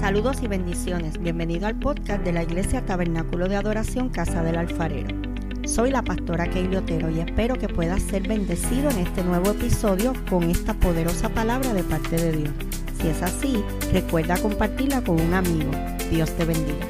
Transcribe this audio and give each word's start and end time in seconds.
Saludos 0.00 0.42
y 0.42 0.46
bendiciones. 0.46 1.18
Bienvenido 1.18 1.66
al 1.66 1.78
podcast 1.78 2.22
de 2.22 2.32
la 2.32 2.42
Iglesia 2.42 2.84
Tabernáculo 2.84 3.48
de 3.48 3.56
Adoración 3.56 4.10
Casa 4.10 4.42
del 4.42 4.56
Alfarero. 4.56 5.08
Soy 5.64 5.90
la 5.90 6.02
pastora 6.02 6.48
Keili 6.48 6.76
Otero 6.76 7.10
y 7.10 7.20
espero 7.20 7.56
que 7.56 7.68
puedas 7.68 8.02
ser 8.02 8.28
bendecido 8.28 8.90
en 8.90 8.98
este 8.98 9.24
nuevo 9.24 9.50
episodio 9.50 10.12
con 10.28 10.44
esta 10.44 10.74
poderosa 10.74 11.30
palabra 11.30 11.72
de 11.72 11.82
parte 11.82 12.16
de 12.16 12.32
Dios. 12.32 12.50
Si 13.00 13.08
es 13.08 13.22
así, 13.22 13.64
recuerda 13.92 14.36
compartirla 14.36 15.02
con 15.02 15.18
un 15.18 15.32
amigo. 15.32 15.70
Dios 16.10 16.30
te 16.32 16.44
bendiga. 16.44 16.86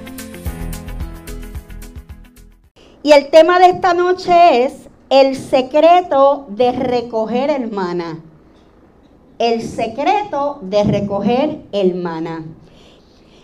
Y 3.02 3.12
el 3.12 3.30
tema 3.30 3.60
de 3.60 3.66
esta 3.66 3.94
noche 3.94 4.64
es 4.64 4.88
el 5.10 5.36
secreto 5.36 6.46
de 6.48 6.72
recoger 6.72 7.50
el 7.50 7.70
maná. 7.70 8.18
El 9.38 9.62
secreto 9.62 10.58
de 10.60 10.82
recoger 10.82 11.62
el. 11.70 11.94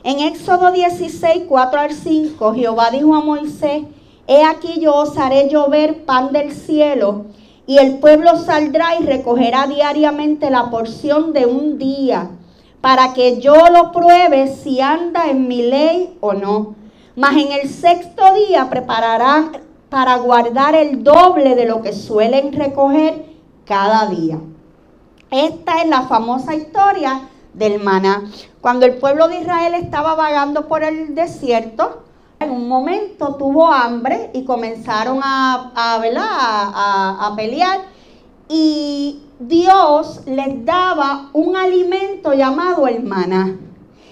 En 0.05 0.19
Éxodo 0.19 0.73
16, 0.73 1.45
4 1.49 1.81
al 1.81 1.93
5, 1.93 2.55
Jehová 2.55 2.91
dijo 2.91 3.15
a 3.15 3.21
Moisés, 3.21 3.85
He 4.27 4.43
aquí 4.43 4.81
yo 4.81 4.97
os 4.97 5.17
haré 5.17 5.49
llover 5.49 6.05
pan 6.05 6.33
del 6.33 6.51
cielo, 6.51 7.27
y 7.69 7.79
el 7.79 7.99
pueblo 8.01 8.37
saldrá 8.37 8.97
y 8.99 9.05
recogerá 9.05 9.69
diariamente 9.69 10.51
la 10.51 10.71
porción 10.71 11.33
de 11.33 11.47
un 11.47 11.79
día, 11.79 12.31
para 12.81 13.15
que 13.15 13.39
yo 13.41 13.55
lo 13.71 13.93
pruebe 13.93 14.49
si 14.49 14.81
anda 14.81 15.31
en 15.31 15.47
mi 15.47 15.63
ley 15.63 16.17
o 16.21 16.33
no. 16.33 16.75
Mas 17.15 17.37
en 17.37 17.53
el 17.53 17.69
sexto 17.69 18.25
día 18.35 18.69
prepararán 18.69 19.53
para 19.89 20.17
guardar 20.17 20.75
el 20.75 21.05
doble 21.05 21.55
de 21.55 21.67
lo 21.67 21.81
que 21.81 21.93
suelen 21.93 22.53
recoger 22.53 23.27
cada 23.65 24.09
día. 24.09 24.41
Esta 25.31 25.81
es 25.81 25.89
la 25.89 26.03
famosa 26.03 26.57
historia 26.57 27.29
del 27.55 27.83
maná. 27.83 28.25
Cuando 28.61 28.87
el 28.87 28.97
pueblo 28.97 29.29
de 29.29 29.41
Israel 29.41 29.75
estaba 29.75 30.15
vagando 30.15 30.69
por 30.69 30.83
el 30.83 31.15
desierto, 31.15 32.03
en 32.43 32.51
un 32.51 32.69
momento 32.69 33.37
tuvo 33.37 33.73
hambre 33.73 34.31
y 34.35 34.45
comenzaron 34.45 35.21
a, 35.23 35.73
a, 35.75 37.27
a, 37.27 37.37
pelear 37.37 37.81
y 38.49 39.23
Dios 39.39 40.23
les 40.27 40.65
daba 40.65 41.31
un 41.33 41.57
alimento 41.57 42.35
llamado 42.35 42.89
el 42.89 43.03
maná. 43.03 43.57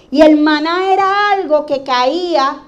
Y 0.09 0.21
el 0.21 0.39
maná 0.39 0.91
era 0.91 1.31
algo 1.33 1.65
que 1.65 1.83
caía 1.83 2.63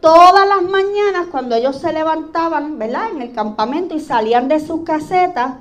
todas 0.00 0.46
las 0.46 0.62
mañanas 0.62 1.26
cuando 1.30 1.54
ellos 1.54 1.76
se 1.76 1.92
levantaban, 1.92 2.78
¿verdad? 2.78 3.10
En 3.12 3.22
el 3.22 3.32
campamento 3.32 3.94
y 3.94 4.00
salían 4.00 4.48
de 4.48 4.60
sus 4.60 4.82
casetas. 4.82 5.54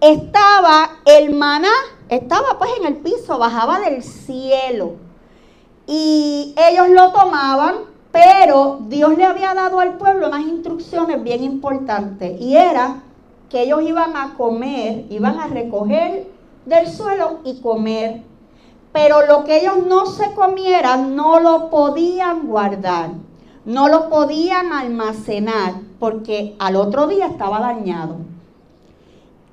Estaba 0.00 0.90
el 1.04 1.34
maná 1.34 1.72
estaba 2.08 2.58
pues 2.58 2.70
en 2.80 2.86
el 2.86 2.96
piso, 2.96 3.38
bajaba 3.38 3.80
del 3.80 4.02
cielo. 4.02 4.92
Y 5.86 6.54
ellos 6.56 6.88
lo 6.90 7.12
tomaban, 7.12 7.76
pero 8.12 8.78
Dios 8.88 9.16
le 9.16 9.24
había 9.24 9.54
dado 9.54 9.80
al 9.80 9.98
pueblo 9.98 10.28
unas 10.28 10.42
instrucciones 10.42 11.22
bien 11.22 11.44
importantes. 11.44 12.40
Y 12.40 12.56
era 12.56 13.02
que 13.48 13.62
ellos 13.62 13.82
iban 13.82 14.16
a 14.16 14.34
comer, 14.34 15.06
iban 15.10 15.38
a 15.38 15.46
recoger 15.46 16.30
del 16.64 16.86
suelo 16.88 17.40
y 17.44 17.60
comer. 17.60 18.22
Pero 18.92 19.26
lo 19.26 19.44
que 19.44 19.60
ellos 19.60 19.86
no 19.86 20.06
se 20.06 20.32
comieran 20.34 21.14
no 21.14 21.40
lo 21.40 21.68
podían 21.68 22.46
guardar, 22.46 23.10
no 23.66 23.88
lo 23.88 24.08
podían 24.08 24.72
almacenar, 24.72 25.74
porque 25.98 26.56
al 26.58 26.76
otro 26.76 27.06
día 27.06 27.26
estaba 27.26 27.60
dañado. 27.60 28.16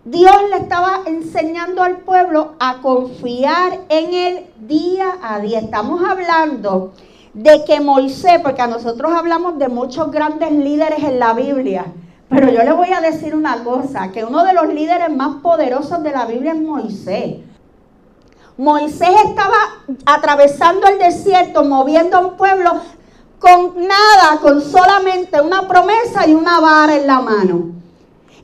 Dios 0.05 0.35
le 0.51 0.57
estaba 0.57 0.99
enseñando 1.07 1.81
al 1.81 1.97
pueblo 1.97 2.53
a 2.59 2.79
confiar 2.83 3.79
en 3.89 4.13
él 4.13 4.45
día 4.59 5.17
a 5.19 5.39
día. 5.39 5.57
Estamos 5.57 5.99
hablando 6.07 6.93
de 7.33 7.65
que 7.65 7.81
Moisés, 7.81 8.39
porque 8.43 8.61
a 8.61 8.67
nosotros 8.67 9.11
hablamos 9.11 9.57
de 9.57 9.67
muchos 9.67 10.11
grandes 10.11 10.51
líderes 10.51 11.03
en 11.03 11.17
la 11.17 11.33
Biblia, 11.33 11.85
pero 12.29 12.51
yo 12.51 12.61
le 12.61 12.71
voy 12.73 12.93
a 12.93 13.01
decir 13.01 13.35
una 13.35 13.63
cosa, 13.63 14.11
que 14.11 14.23
uno 14.23 14.43
de 14.43 14.53
los 14.53 14.71
líderes 14.71 15.11
más 15.11 15.37
poderosos 15.41 16.03
de 16.03 16.11
la 16.11 16.27
Biblia 16.27 16.51
es 16.51 16.61
Moisés. 16.61 17.37
Moisés 18.57 19.09
estaba 19.25 19.57
atravesando 20.05 20.85
el 20.85 20.99
desierto, 20.99 21.63
moviendo 21.63 22.17
a 22.17 22.27
un 22.27 22.37
pueblo 22.37 22.73
con 23.39 23.73
nada, 23.87 24.39
con 24.39 24.61
solamente 24.61 25.41
una 25.41 25.67
promesa 25.67 26.27
y 26.27 26.35
una 26.35 26.59
vara 26.59 26.95
en 26.95 27.07
la 27.07 27.21
mano. 27.21 27.84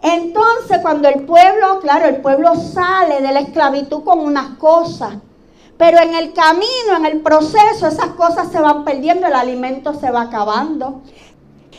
Entonces 0.02 0.80
cuando 0.82 1.08
el 1.10 1.24
pueblo, 1.24 1.80
claro, 1.80 2.08
el 2.08 2.18
pueblo 2.18 2.56
sale 2.56 3.22
de 3.22 3.32
la 3.32 3.42
esclavitud 3.42 4.04
con 4.04 4.20
unas 4.20 4.58
cosas, 4.58 5.16
pero 5.78 6.00
en 6.00 6.16
el 6.16 6.34
camino, 6.34 6.98
en 6.98 7.06
el 7.06 7.22
proceso, 7.22 7.88
esas 7.88 8.10
cosas 8.18 8.52
se 8.52 8.60
van 8.60 8.84
perdiendo, 8.84 9.28
el 9.28 9.34
alimento 9.34 9.94
se 9.94 10.12
va 10.12 10.24
acabando. 10.24 11.02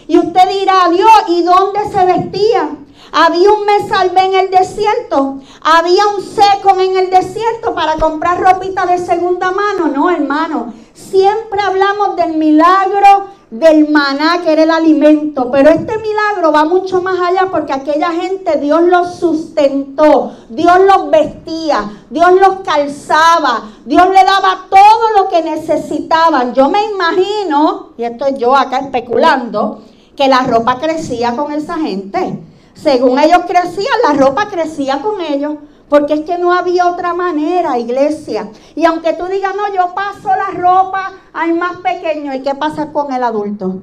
Y 0.06 0.18
usted 0.18 0.48
dirá, 0.48 0.88
Dios, 0.90 1.10
¿y 1.28 1.42
dónde 1.42 1.80
se 1.90 2.04
vestían? 2.04 2.86
Había 3.12 3.52
un 3.52 3.66
mesalvé 3.66 4.24
en 4.24 4.34
el 4.34 4.50
desierto, 4.50 5.40
había 5.60 6.06
un 6.06 6.22
seco 6.22 6.78
en 6.80 6.96
el 6.96 7.10
desierto 7.10 7.74
para 7.74 7.96
comprar 7.96 8.40
ropita 8.40 8.86
de 8.86 8.98
segunda 8.98 9.50
mano. 9.50 9.88
No, 9.88 10.10
hermano, 10.10 10.72
siempre 10.94 11.60
hablamos 11.60 12.16
del 12.16 12.34
milagro 12.36 13.26
del 13.52 13.90
maná, 13.90 14.40
que 14.42 14.50
era 14.50 14.62
el 14.62 14.70
alimento. 14.70 15.50
Pero 15.50 15.68
este 15.68 15.98
milagro 15.98 16.52
va 16.52 16.64
mucho 16.64 17.02
más 17.02 17.20
allá 17.20 17.48
porque 17.50 17.74
aquella 17.74 18.10
gente 18.10 18.58
Dios 18.58 18.82
los 18.84 19.16
sustentó, 19.16 20.32
Dios 20.48 20.80
los 20.86 21.10
vestía, 21.10 21.90
Dios 22.08 22.32
los 22.40 22.60
calzaba, 22.64 23.64
Dios 23.84 24.08
le 24.08 24.24
daba 24.24 24.66
todo 24.70 25.22
lo 25.22 25.28
que 25.28 25.42
necesitaban. 25.42 26.54
Yo 26.54 26.70
me 26.70 26.82
imagino, 26.86 27.90
y 27.98 28.04
esto 28.04 28.26
es 28.26 28.38
yo 28.38 28.56
acá 28.56 28.78
especulando, 28.78 29.82
que 30.16 30.28
la 30.28 30.44
ropa 30.44 30.78
crecía 30.78 31.36
con 31.36 31.52
esa 31.52 31.76
gente. 31.76 32.42
Según 32.72 33.18
ellos 33.18 33.42
crecían, 33.46 33.98
la 34.02 34.14
ropa 34.14 34.48
crecía 34.48 35.02
con 35.02 35.20
ellos. 35.20 35.56
Porque 35.92 36.14
es 36.14 36.20
que 36.22 36.38
no 36.38 36.54
había 36.54 36.88
otra 36.88 37.12
manera, 37.12 37.78
iglesia. 37.78 38.48
Y 38.74 38.86
aunque 38.86 39.12
tú 39.12 39.26
digas, 39.26 39.52
no, 39.54 39.74
yo 39.74 39.94
paso 39.94 40.28
la 40.28 40.58
ropa 40.58 41.12
al 41.34 41.52
más 41.52 41.76
pequeño, 41.82 42.34
¿y 42.34 42.40
qué 42.40 42.54
pasa 42.54 42.92
con 42.92 43.12
el 43.12 43.22
adulto? 43.22 43.82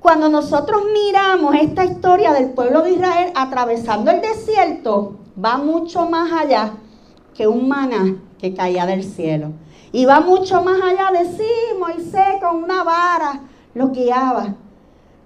Cuando 0.00 0.30
nosotros 0.30 0.84
miramos 0.90 1.54
esta 1.56 1.84
historia 1.84 2.32
del 2.32 2.52
pueblo 2.52 2.80
de 2.80 2.92
Israel 2.92 3.30
atravesando 3.34 4.10
el 4.10 4.22
desierto, 4.22 5.16
va 5.36 5.58
mucho 5.58 6.08
más 6.08 6.32
allá 6.32 6.72
que 7.34 7.46
un 7.46 7.68
maná 7.68 8.16
que 8.38 8.54
caía 8.54 8.86
del 8.86 9.04
cielo. 9.04 9.52
Y 9.92 10.06
va 10.06 10.20
mucho 10.20 10.62
más 10.62 10.80
allá 10.80 11.10
de 11.12 11.26
sí, 11.28 11.78
Moisés 11.78 12.40
con 12.40 12.64
una 12.64 12.84
vara 12.84 13.42
lo 13.74 13.88
guiaba. 13.88 14.54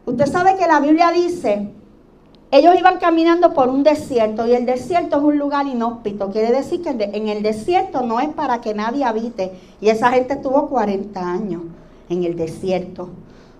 Usted 0.05 0.27
sabe 0.27 0.57
que 0.57 0.67
la 0.67 0.81
Biblia 0.81 1.13
dice 1.13 1.73
ellos 2.51 2.75
iban 2.79 2.99
caminando 2.99 3.53
por 3.53 3.69
un 3.69 3.83
desierto 3.83 4.47
y 4.47 4.55
el 4.55 4.65
desierto 4.67 5.17
es 5.17 5.23
un 5.23 5.39
lugar 5.39 5.67
inhóspito. 5.67 6.31
Quiere 6.31 6.53
decir 6.53 6.83
que 6.83 6.91
en 6.91 7.29
el 7.29 7.43
desierto 7.43 8.03
no 8.03 8.21
es 8.21 8.29
para 8.29 8.61
que 8.61 8.75
nadie 8.75 9.05
habite. 9.05 9.53
Y 9.81 9.89
esa 9.89 10.11
gente 10.11 10.37
tuvo 10.37 10.69
40 10.69 11.21
años 11.21 11.63
en 12.09 12.25
el 12.25 12.37
desierto. 12.37 13.09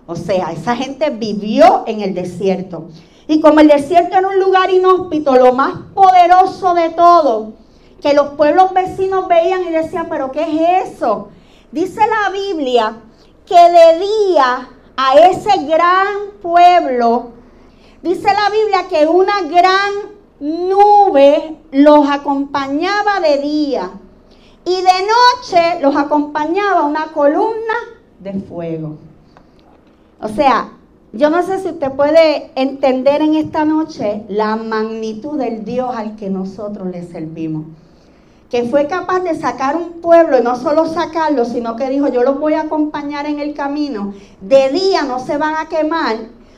O 0.07 0.15
sea, 0.15 0.51
esa 0.51 0.75
gente 0.75 1.09
vivió 1.09 1.83
en 1.87 2.01
el 2.01 2.13
desierto. 2.13 2.85
Y 3.27 3.41
como 3.41 3.59
el 3.59 3.67
desierto 3.67 4.17
era 4.17 4.27
un 4.27 4.39
lugar 4.39 4.69
inhóspito, 4.69 5.35
lo 5.35 5.53
más 5.53 5.73
poderoso 5.93 6.73
de 6.75 6.89
todo, 6.91 7.53
que 8.01 8.13
los 8.13 8.29
pueblos 8.29 8.71
vecinos 8.73 9.27
veían 9.27 9.63
y 9.63 9.71
decían, 9.71 10.07
pero 10.09 10.31
¿qué 10.31 10.43
es 10.43 10.93
eso? 10.93 11.29
Dice 11.71 12.01
la 12.01 12.29
Biblia 12.29 12.97
que 13.45 13.55
de 13.55 13.99
día 13.99 14.69
a 14.95 15.15
ese 15.15 15.65
gran 15.65 16.07
pueblo 16.41 17.31
Dice 18.05 18.27
la 18.27 18.51
Biblia 18.51 18.87
que 18.87 19.07
una 19.07 19.41
gran 19.41 19.91
nube 20.39 21.57
los 21.71 22.07
acompañaba 22.07 23.19
de 23.19 23.39
día 23.39 23.89
y 24.63 24.75
de 24.75 24.83
noche 24.83 25.81
los 25.81 25.95
acompañaba 25.95 26.85
una 26.85 27.07
columna 27.07 27.73
de 28.19 28.33
fuego. 28.41 28.97
O 30.21 30.27
sea, 30.27 30.69
yo 31.13 31.31
no 31.31 31.41
sé 31.41 31.57
si 31.57 31.69
usted 31.69 31.93
puede 31.93 32.51
entender 32.53 33.23
en 33.23 33.33
esta 33.33 33.65
noche 33.65 34.23
la 34.29 34.55
magnitud 34.55 35.39
del 35.39 35.65
Dios 35.65 35.89
al 35.95 36.15
que 36.15 36.29
nosotros 36.29 36.87
le 36.91 37.07
servimos. 37.07 37.65
Que 38.51 38.65
fue 38.65 38.85
capaz 38.85 39.21
de 39.21 39.33
sacar 39.33 39.75
un 39.75 39.99
pueblo 40.01 40.37
y 40.37 40.43
no 40.43 40.55
solo 40.57 40.85
sacarlo, 40.85 41.43
sino 41.43 41.75
que 41.75 41.89
dijo, 41.89 42.07
yo 42.09 42.21
los 42.21 42.39
voy 42.39 42.53
a 42.53 42.61
acompañar 42.61 43.25
en 43.25 43.39
el 43.39 43.55
camino. 43.55 44.13
De 44.41 44.69
día 44.69 45.01
no 45.01 45.17
se 45.17 45.37
van 45.37 45.55
a 45.55 45.69
quemar 45.69 46.17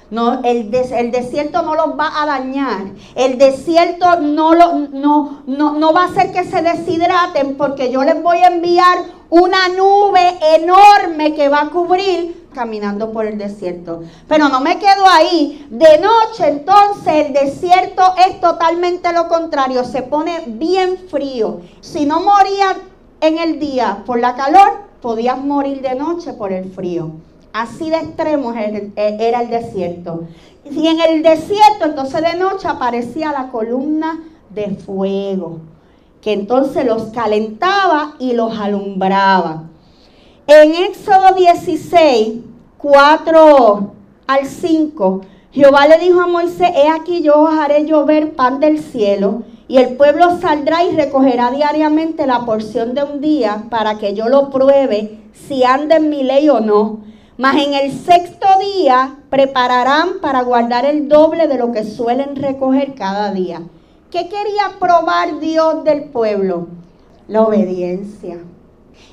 no, 0.09 0.41
el, 0.43 0.73
el, 0.73 1.11
desierto 1.11 1.61
no 1.63 1.75
los 1.75 1.99
va 1.99 2.21
a 2.21 2.25
dañar. 2.25 2.85
El 3.15 3.37
desierto 3.37 4.19
no, 4.21 4.53
lo, 4.53 4.73
no, 4.73 5.43
no, 5.45 5.73
no 5.73 5.93
va 5.93 6.03
a 6.03 6.07
hacer 6.07 6.31
que 6.31 6.45
se 6.45 6.61
deshidraten 6.61 7.57
porque 7.57 7.91
yo 7.91 8.03
les 8.03 8.21
voy 8.23 8.37
a 8.37 8.47
enviar 8.47 8.99
una 9.29 9.67
nube 9.69 10.39
enorme 10.55 11.33
que 11.33 11.49
va 11.49 11.63
a 11.63 11.69
cubrir 11.69 12.47
caminando 12.53 13.11
por 13.11 13.25
el 13.25 13.37
desierto. 13.37 14.03
Pero 14.27 14.47
no 14.49 14.61
me 14.61 14.79
quedo 14.79 15.05
ahí. 15.09 15.67
De 15.69 15.99
noche 15.99 16.47
entonces 16.47 17.27
el 17.27 17.33
desierto 17.33 18.01
es 18.27 18.39
totalmente 18.39 19.11
lo 19.11 19.27
contrario. 19.27 19.83
Se 19.83 20.03
pone 20.03 20.43
bien 20.47 20.97
frío. 21.09 21.61
Si 21.81 22.05
no 22.05 22.21
moría 22.21 22.77
en 23.19 23.37
el 23.37 23.59
día 23.59 24.03
por 24.05 24.19
la 24.19 24.35
calor, 24.35 24.87
podías 25.01 25.37
morir 25.37 25.81
de 25.81 25.95
noche 25.95 26.33
por 26.33 26.53
el 26.53 26.71
frío. 26.71 27.11
Así 27.57 27.89
de 27.89 27.97
extremo 27.97 28.53
era 28.53 29.41
el 29.41 29.49
desierto. 29.49 30.25
Y 30.69 30.85
en 30.85 30.99
el 30.99 31.23
desierto, 31.23 31.85
entonces 31.85 32.21
de 32.21 32.37
noche 32.37 32.67
aparecía 32.67 33.31
la 33.31 33.47
columna 33.47 34.19
de 34.51 34.75
fuego, 34.75 35.61
que 36.21 36.33
entonces 36.33 36.85
los 36.85 37.05
calentaba 37.05 38.13
y 38.19 38.33
los 38.33 38.59
alumbraba. 38.59 39.63
En 40.45 40.75
Éxodo 40.75 41.33
16, 41.35 42.41
4 42.77 43.91
al 44.27 44.45
5, 44.45 45.21
Jehová 45.51 45.87
le 45.87 45.97
dijo 45.97 46.21
a 46.21 46.27
Moisés, 46.27 46.69
he 46.75 46.87
aquí 46.87 47.23
yo 47.23 47.41
os 47.41 47.57
haré 47.57 47.85
llover 47.85 48.35
pan 48.35 48.59
del 48.59 48.83
cielo, 48.83 49.41
y 49.67 49.77
el 49.77 49.97
pueblo 49.97 50.39
saldrá 50.39 50.83
y 50.83 50.95
recogerá 50.95 51.49
diariamente 51.49 52.27
la 52.27 52.45
porción 52.45 52.93
de 52.93 53.03
un 53.03 53.19
día 53.19 53.63
para 53.71 53.97
que 53.97 54.13
yo 54.13 54.29
lo 54.29 54.51
pruebe 54.51 55.17
si 55.33 55.63
anda 55.63 55.95
en 55.95 56.11
mi 56.11 56.21
ley 56.21 56.49
o 56.49 56.59
no. 56.59 57.07
Mas 57.37 57.55
en 57.57 57.75
el 57.75 57.91
sexto 57.91 58.47
día 58.59 59.17
prepararán 59.29 60.19
para 60.21 60.41
guardar 60.41 60.85
el 60.85 61.07
doble 61.07 61.47
de 61.47 61.59
lo 61.59 61.71
que 61.71 61.83
suelen 61.83 62.35
recoger 62.35 62.95
cada 62.95 63.31
día. 63.31 63.61
¿Qué 64.09 64.27
quería 64.27 64.79
probar 64.79 65.39
Dios 65.39 65.83
del 65.83 66.05
pueblo? 66.05 66.67
La 67.27 67.43
obediencia. 67.43 68.39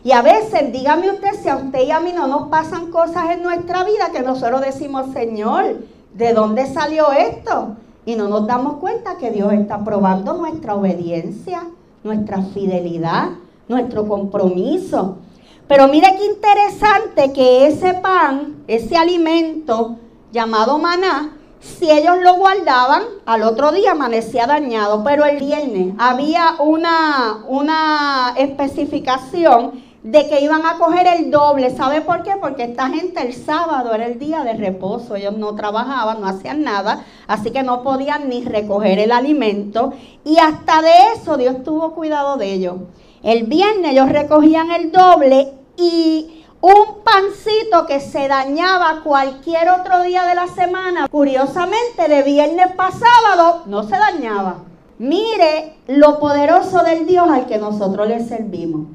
Y 0.02 0.12
a 0.12 0.22
veces, 0.22 0.72
dígame 0.72 1.10
usted, 1.10 1.34
si 1.42 1.50
a 1.50 1.56
usted 1.56 1.80
y 1.86 1.90
a 1.90 2.00
mí 2.00 2.12
no 2.14 2.26
nos 2.26 2.48
pasan 2.48 2.90
cosas 2.90 3.30
en 3.30 3.42
nuestra 3.42 3.84
vida 3.84 4.10
que 4.10 4.22
nosotros 4.22 4.62
decimos, 4.62 5.12
Señor, 5.12 5.80
¿de 6.14 6.32
dónde 6.32 6.66
salió 6.66 7.12
esto? 7.12 7.76
Y 8.06 8.14
no 8.14 8.28
nos 8.28 8.46
damos 8.46 8.78
cuenta 8.78 9.18
que 9.18 9.32
Dios 9.32 9.52
está 9.52 9.84
probando 9.84 10.32
nuestra 10.32 10.74
obediencia, 10.74 11.64
nuestra 12.02 12.40
fidelidad, 12.40 13.32
nuestro 13.68 14.08
compromiso. 14.08 15.18
Pero 15.66 15.88
mire 15.88 16.14
qué 16.19 16.26
interesante 16.26 17.32
que 17.32 17.66
ese 17.66 17.94
pan, 17.94 18.64
ese 18.66 18.96
alimento 18.96 19.96
llamado 20.31 20.78
maná, 20.78 21.37
si 21.61 21.90
ellos 21.90 22.19
lo 22.20 22.34
guardaban, 22.34 23.02
al 23.25 23.43
otro 23.43 23.72
día 23.72 23.93
amanecía 23.93 24.46
dañado, 24.46 25.02
pero 25.02 25.25
el 25.25 25.38
viernes 25.38 25.94
había 25.99 26.56
una, 26.58 27.44
una 27.49 28.34
especificación 28.37 29.82
de 30.02 30.28
que 30.28 30.43
iban 30.43 30.66
a 30.66 30.76
coger 30.76 31.06
el 31.06 31.31
doble. 31.31 31.70
¿Sabe 31.70 32.02
por 32.02 32.22
qué? 32.22 32.32
Porque 32.38 32.64
esta 32.64 32.90
gente 32.90 33.26
el 33.26 33.32
sábado 33.32 33.94
era 33.94 34.05
el 34.05 34.19
día 34.19 34.44
de 34.44 34.52
reposo, 34.52 35.17
ellos 35.17 35.38
no 35.38 35.55
trabajaban, 35.55 36.20
no 36.20 36.26
hacían 36.26 36.62
nada, 36.62 37.06
así 37.26 37.50
que 37.50 37.62
no 37.62 37.82
podían 37.82 38.28
ni 38.28 38.44
recoger 38.44 38.99
el 38.99 39.10
alimento 39.10 39.94
y 40.25 40.37
hasta 40.37 40.82
de 40.82 40.93
eso 41.17 41.38
Dios 41.38 41.62
tuvo 41.64 41.94
cuidado 41.94 42.37
de 42.37 42.52
ellos. 42.52 42.75
El 43.24 43.44
viernes 43.44 43.92
ellos 43.92 44.10
recogían 44.10 44.70
el 44.70 44.92
doble 44.92 45.54
y 45.78 46.44
un 46.60 47.02
pancito 47.02 47.86
que 47.86 47.98
se 47.98 48.28
dañaba 48.28 49.00
cualquier 49.02 49.70
otro 49.70 50.02
día 50.02 50.24
de 50.24 50.34
la 50.34 50.46
semana, 50.46 51.08
curiosamente 51.08 52.06
de 52.06 52.22
viernes 52.22 52.72
para 52.76 52.92
sábado 52.92 53.62
no 53.64 53.82
se 53.84 53.96
dañaba. 53.96 54.56
Mire 54.98 55.74
lo 55.86 56.18
poderoso 56.18 56.82
del 56.82 57.06
Dios 57.06 57.26
al 57.30 57.46
que 57.46 57.56
nosotros 57.56 58.06
le 58.08 58.22
servimos. 58.22 58.88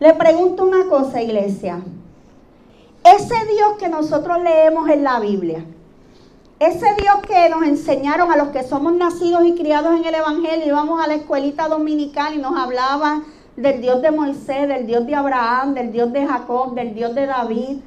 Le 0.00 0.12
pregunto 0.14 0.64
una 0.64 0.88
cosa, 0.88 1.22
iglesia. 1.22 1.80
Ese 3.04 3.46
Dios 3.46 3.74
que 3.78 3.88
nosotros 3.88 4.42
leemos 4.42 4.90
en 4.90 5.04
la 5.04 5.20
Biblia, 5.20 5.64
ese 6.58 6.86
Dios 7.00 7.18
que 7.28 7.48
nos 7.48 7.62
enseñaron 7.62 8.32
a 8.32 8.36
los 8.36 8.48
que 8.48 8.64
somos 8.64 8.92
nacidos 8.92 9.46
y 9.46 9.54
criados 9.54 9.96
en 9.96 10.04
el 10.04 10.16
Evangelio, 10.16 10.66
íbamos 10.66 11.00
a 11.00 11.06
la 11.06 11.14
escuelita 11.14 11.68
dominical 11.68 12.34
y 12.34 12.38
nos 12.38 12.58
hablaban 12.58 13.37
del 13.58 13.80
Dios 13.80 14.00
de 14.00 14.12
Moisés, 14.12 14.68
del 14.68 14.86
Dios 14.86 15.04
de 15.04 15.16
Abraham, 15.16 15.74
del 15.74 15.90
Dios 15.90 16.12
de 16.12 16.24
Jacob, 16.24 16.74
del 16.74 16.94
Dios 16.94 17.12
de 17.12 17.26
David, 17.26 17.78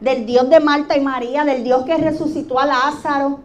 del 0.00 0.26
Dios 0.26 0.50
de 0.50 0.58
Marta 0.58 0.96
y 0.96 1.00
María, 1.00 1.44
del 1.44 1.62
Dios 1.62 1.84
que 1.84 1.96
resucitó 1.96 2.58
a 2.58 2.66
Lázaro. 2.66 3.38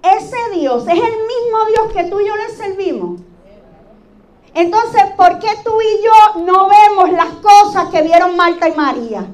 Ese 0.00 0.36
Dios 0.54 0.84
es 0.84 0.94
el 0.94 1.00
mismo 1.00 1.58
Dios 1.74 1.92
que 1.92 2.04
tú 2.04 2.20
y 2.20 2.26
yo 2.28 2.36
le 2.36 2.48
servimos. 2.50 3.20
Entonces, 4.54 5.02
¿por 5.16 5.40
qué 5.40 5.48
tú 5.64 5.72
y 5.80 6.04
yo 6.04 6.40
no 6.44 6.68
vemos 6.68 7.10
las 7.10 7.30
cosas 7.42 7.88
que 7.88 8.02
vieron 8.02 8.36
Marta 8.36 8.68
y 8.68 8.76
María? 8.76 9.26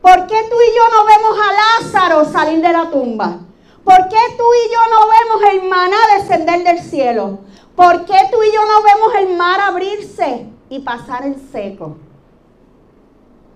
¿Por 0.00 0.26
qué 0.28 0.36
tú 0.48 0.56
y 0.56 0.76
yo 0.76 0.82
no 0.96 1.04
vemos 1.04 1.36
a 1.40 1.82
Lázaro 1.82 2.24
salir 2.26 2.60
de 2.62 2.72
la 2.72 2.90
tumba? 2.90 3.40
¿Por 3.82 4.08
qué 4.08 4.20
tú 4.36 4.44
y 4.44 4.72
yo 4.72 4.80
no 4.88 5.08
vemos 5.08 5.52
el 5.52 5.68
maná 5.68 5.96
descender 6.16 6.62
del 6.62 6.78
cielo? 6.78 7.40
¿Por 7.74 8.04
qué 8.04 8.18
tú 8.30 8.40
y 8.40 8.54
yo 8.54 8.64
no 8.66 8.82
vemos 8.84 9.14
el 9.16 9.36
mar 9.36 9.60
abrirse? 9.60 10.57
Y 10.68 10.80
pasar 10.80 11.24
en 11.24 11.38
seco. 11.50 11.96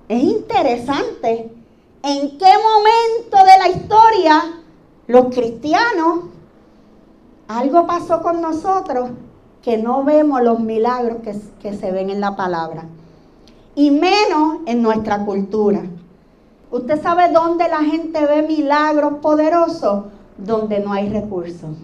Es 0.09 0.23
interesante 0.23 1.53
en 2.03 2.39
qué 2.39 2.53
momento 2.59 3.37
de 3.37 3.59
la 3.59 3.69
historia 3.69 4.43
los 5.07 5.27
cristianos, 5.35 6.25
algo 7.49 7.87
pasó 7.87 8.23
con 8.23 8.41
nosotros 8.41 9.11
que 9.63 9.79
no 9.79 10.05
vemos 10.05 10.43
los 10.43 10.61
milagros 10.61 11.19
que, 11.23 11.37
que 11.61 11.77
se 11.77 11.93
ven 11.93 12.11
en 12.11 12.21
la 12.21 12.35
palabra. 12.37 12.85
Y 13.75 13.91
menos 13.91 14.59
en 14.67 14.83
nuestra 14.83 15.25
cultura. 15.25 15.83
¿Usted 16.71 17.03
sabe 17.03 17.31
dónde 17.31 17.69
la 17.69 17.81
gente 17.81 18.25
ve 18.27 18.43
milagros 18.43 19.15
poderosos? 19.21 20.05
Donde 20.39 20.81
no 20.81 20.93
hay 20.93 21.09
recursos. 21.09 21.77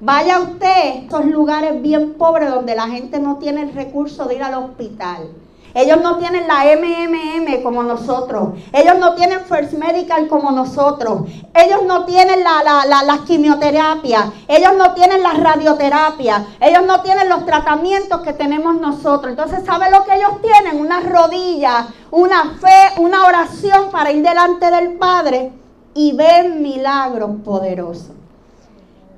Vaya 0.00 0.38
usted 0.38 0.66
a 0.66 1.06
esos 1.06 1.24
lugares 1.24 1.82
bien 1.82 2.14
pobres 2.14 2.50
donde 2.50 2.76
la 2.76 2.86
gente 2.86 3.18
no 3.18 3.38
tiene 3.38 3.62
el 3.62 3.74
recurso 3.74 4.26
de 4.26 4.36
ir 4.36 4.42
al 4.44 4.54
hospital. 4.54 5.28
Ellos 5.74 6.00
no 6.00 6.18
tienen 6.18 6.46
la 6.46 6.64
MMM 6.76 7.62
como 7.64 7.82
nosotros. 7.82 8.50
Ellos 8.72 8.96
no 8.98 9.14
tienen 9.14 9.40
First 9.40 9.72
Medical 9.72 10.28
como 10.28 10.52
nosotros. 10.52 11.22
Ellos 11.52 11.82
no 11.84 12.04
tienen 12.04 12.44
la, 12.44 12.62
la. 12.62 13.18
Ellos 14.48 14.72
no 14.78 14.94
tienen 14.94 15.22
la 15.22 15.32
radioterapia. 15.32 16.46
Ellos 16.60 16.86
no 16.86 17.02
tienen 17.02 17.28
los 17.28 17.44
tratamientos 17.44 18.20
que 18.22 18.32
tenemos 18.32 18.80
nosotros. 18.80 19.30
Entonces, 19.30 19.64
¿sabe 19.66 19.90
lo 19.90 20.04
que 20.04 20.14
ellos 20.14 20.40
tienen? 20.40 20.80
Una 20.80 21.00
rodilla, 21.00 21.88
una 22.12 22.54
fe, 22.60 23.00
una 23.00 23.26
oración 23.26 23.90
para 23.90 24.12
ir 24.12 24.22
delante 24.22 24.70
del 24.70 24.92
Padre 24.92 25.52
y 25.94 26.12
ver 26.12 26.50
milagros 26.50 27.30
poderosos. 27.44 28.17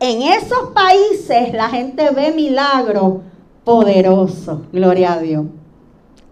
En 0.01 0.23
esos 0.23 0.71
países 0.75 1.53
la 1.53 1.69
gente 1.69 2.11
ve 2.11 2.33
milagros 2.33 3.19
poderosos. 3.65 4.61
Gloria 4.73 5.13
a 5.13 5.19
Dios. 5.19 5.45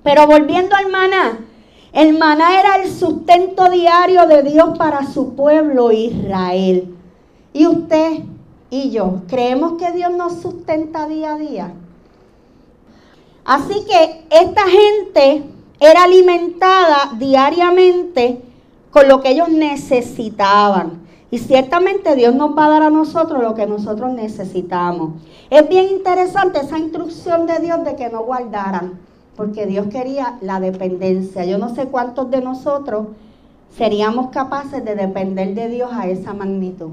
Pero 0.03 0.27
volviendo 0.27 0.75
al 0.75 0.91
maná, 0.91 1.39
el 1.93 2.19
maná 2.19 2.61
era 2.61 2.77
el 2.77 2.91
sustento 2.91 3.71
diario 3.71 4.27
de 4.27 4.43
Dios 4.43 4.77
para 4.79 5.07
su 5.07 5.35
pueblo 5.35 5.93
Israel. 5.93 6.95
Y 7.53 7.67
usted 7.67 8.23
y 8.71 8.91
yo, 8.91 9.23
¿creemos 9.29 9.75
que 9.75 9.93
Dios 9.93 10.13
nos 10.13 10.41
sustenta 10.41 11.07
día 11.07 11.35
a 11.35 11.39
día? 11.39 11.73
Así 13.45 13.85
que 13.87 14.25
esta 14.31 14.63
gente 14.67 15.45
era 15.81 16.05
alimentada 16.05 17.13
diariamente 17.19 18.43
con 18.91 19.09
lo 19.09 19.21
que 19.21 19.31
ellos 19.31 19.49
necesitaban. 19.49 21.08
Y 21.31 21.39
ciertamente 21.39 22.17
Dios 22.17 22.35
nos 22.35 22.57
va 22.57 22.67
a 22.67 22.71
dar 22.71 22.83
a 22.85 22.91
nosotros 22.91 23.43
lo 23.43 23.55
que 23.55 23.67
nosotros 23.67 24.13
necesitamos. 24.13 25.13
Es 25.51 25.69
bien 25.69 25.89
interesante 25.89 26.61
esa 26.61 26.79
instrucción 26.79 27.47
de 27.47 27.59
Dios 27.59 27.85
de 27.85 27.97
que 27.97 28.09
no 28.09 28.23
guardaran, 28.23 28.99
porque 29.37 29.67
Dios 29.67 29.89
quería 29.89 30.39
la 30.41 30.59
dependencia. 30.59 31.45
Yo 31.45 31.59
no 31.59 31.75
sé 31.75 31.87
cuántos 31.87 32.31
de 32.31 32.41
nosotros 32.41 33.09
seríamos 33.77 34.31
capaces 34.31 34.85
de 34.85 34.95
depender 34.95 35.55
de 35.55 35.69
Dios 35.69 35.91
a 35.93 36.09
esa 36.09 36.33
magnitud. 36.33 36.93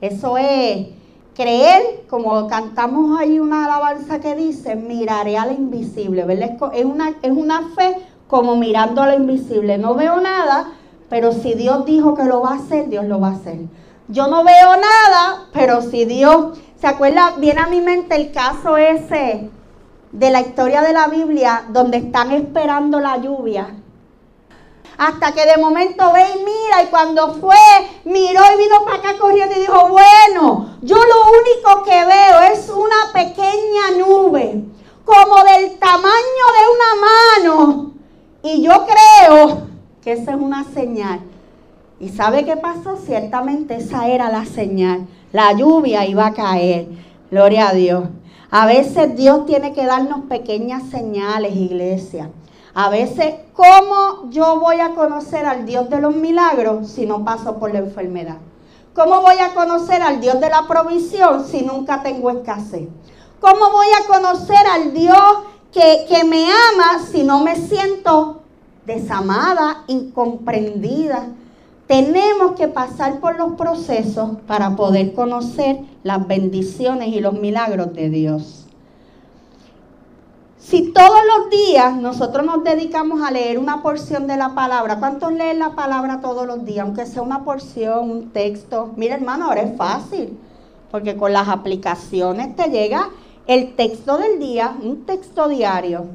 Eso 0.00 0.36
es 0.36 0.88
creer, 1.34 2.04
como 2.08 2.48
cantamos 2.48 3.18
ahí 3.20 3.38
una 3.38 3.66
alabanza 3.66 4.20
que 4.20 4.34
dice, 4.34 4.74
miraré 4.74 5.36
a 5.36 5.46
lo 5.46 5.52
invisible. 5.52 6.26
Es 6.74 6.84
una, 6.84 7.10
es 7.22 7.30
una 7.30 7.68
fe 7.68 7.96
como 8.26 8.56
mirando 8.56 9.02
a 9.02 9.08
lo 9.08 9.14
invisible. 9.14 9.78
No 9.78 9.94
veo 9.94 10.20
nada, 10.20 10.72
pero 11.08 11.32
si 11.32 11.54
Dios 11.54 11.84
dijo 11.84 12.14
que 12.14 12.24
lo 12.24 12.40
va 12.40 12.50
a 12.50 12.56
hacer, 12.56 12.88
Dios 12.88 13.04
lo 13.04 13.20
va 13.20 13.28
a 13.28 13.34
hacer. 13.34 13.60
Yo 14.08 14.26
no 14.28 14.44
veo 14.44 14.76
nada, 14.76 15.46
pero 15.52 15.82
si 15.82 16.04
Dios, 16.04 16.58
¿se 16.80 16.86
acuerda? 16.86 17.34
Viene 17.38 17.60
a 17.60 17.66
mi 17.66 17.80
mente 17.80 18.16
el 18.16 18.32
caso 18.32 18.76
ese 18.76 19.50
de 20.12 20.30
la 20.30 20.40
historia 20.40 20.82
de 20.82 20.92
la 20.92 21.08
Biblia 21.08 21.64
donde 21.68 21.98
están 21.98 22.30
esperando 22.32 23.00
la 23.00 23.18
lluvia. 23.18 23.74
Hasta 24.98 25.32
que 25.32 25.44
de 25.44 25.58
momento 25.58 26.10
ve 26.12 26.22
y 26.22 26.38
mira 26.38 26.82
y 26.82 26.86
cuando 26.86 27.34
fue, 27.34 27.56
miró 28.04 28.40
y 28.54 28.58
vino 28.58 28.84
para 28.84 28.96
acá 28.96 29.18
corriendo 29.18 29.54
y 29.54 29.60
dijo, 29.60 29.88
bueno, 29.88 30.78
yo 30.80 30.96
lo 30.96 31.38
único 31.38 31.84
que 31.84 32.04
veo 32.04 32.42
es 32.52 32.70
una 32.70 33.12
pequeña 33.12 33.90
nube, 33.98 34.64
como 35.04 35.44
del 35.44 35.78
tamaño 35.78 36.44
de 36.56 36.64
una 36.74 37.50
mano. 37.50 37.92
Y 38.42 38.62
yo 38.62 38.86
creo 38.86 39.66
que 40.06 40.12
esa 40.12 40.34
es 40.34 40.40
una 40.40 40.62
señal. 40.62 41.18
¿Y 41.98 42.10
sabe 42.10 42.44
qué 42.44 42.56
pasó? 42.56 42.96
Ciertamente 42.96 43.74
esa 43.74 44.06
era 44.06 44.30
la 44.30 44.44
señal. 44.44 45.08
La 45.32 45.52
lluvia 45.52 46.06
iba 46.06 46.26
a 46.26 46.32
caer. 46.32 46.86
Gloria 47.28 47.70
a 47.70 47.72
Dios. 47.72 48.04
A 48.48 48.66
veces 48.66 49.16
Dios 49.16 49.46
tiene 49.46 49.72
que 49.72 49.84
darnos 49.84 50.26
pequeñas 50.26 50.84
señales, 50.90 51.56
iglesia. 51.56 52.30
A 52.72 52.88
veces, 52.88 53.34
¿cómo 53.52 54.30
yo 54.30 54.60
voy 54.60 54.78
a 54.78 54.90
conocer 54.90 55.44
al 55.44 55.66
Dios 55.66 55.90
de 55.90 56.00
los 56.00 56.14
milagros 56.14 56.88
si 56.88 57.04
no 57.04 57.24
paso 57.24 57.58
por 57.58 57.72
la 57.72 57.80
enfermedad? 57.80 58.36
¿Cómo 58.94 59.22
voy 59.22 59.38
a 59.40 59.54
conocer 59.54 60.02
al 60.02 60.20
Dios 60.20 60.38
de 60.38 60.50
la 60.50 60.68
provisión 60.68 61.44
si 61.44 61.62
nunca 61.62 62.04
tengo 62.04 62.30
escasez? 62.30 62.88
¿Cómo 63.40 63.72
voy 63.72 63.88
a 64.00 64.06
conocer 64.06 64.66
al 64.72 64.94
Dios 64.94 65.18
que, 65.72 66.06
que 66.08 66.22
me 66.22 66.44
ama 66.44 67.04
si 67.10 67.24
no 67.24 67.42
me 67.42 67.56
siento 67.56 68.44
desamada, 68.86 69.84
incomprendida? 69.88 71.28
Tenemos 71.86 72.52
que 72.52 72.68
pasar 72.68 73.20
por 73.20 73.36
los 73.36 73.52
procesos 73.54 74.38
para 74.46 74.74
poder 74.74 75.12
conocer 75.14 75.80
las 76.02 76.26
bendiciones 76.26 77.08
y 77.08 77.20
los 77.20 77.34
milagros 77.34 77.92
de 77.94 78.10
Dios. 78.10 78.66
Si 80.58 80.90
todos 80.92 81.20
los 81.36 81.50
días 81.50 81.96
nosotros 81.96 82.44
nos 82.44 82.64
dedicamos 82.64 83.22
a 83.22 83.30
leer 83.30 83.56
una 83.56 83.82
porción 83.82 84.26
de 84.26 84.36
la 84.36 84.56
palabra, 84.56 84.98
¿cuántos 84.98 85.32
leen 85.32 85.60
la 85.60 85.76
palabra 85.76 86.20
todos 86.20 86.44
los 86.44 86.64
días? 86.64 86.84
Aunque 86.84 87.06
sea 87.06 87.22
una 87.22 87.44
porción, 87.44 88.10
un 88.10 88.30
texto. 88.30 88.92
Mira 88.96 89.14
hermano, 89.14 89.44
ahora 89.44 89.62
es 89.62 89.76
fácil, 89.76 90.36
porque 90.90 91.16
con 91.16 91.32
las 91.32 91.48
aplicaciones 91.48 92.56
te 92.56 92.68
llega 92.68 93.10
el 93.46 93.76
texto 93.76 94.18
del 94.18 94.40
día, 94.40 94.76
un 94.82 95.06
texto 95.06 95.46
diario. 95.46 96.06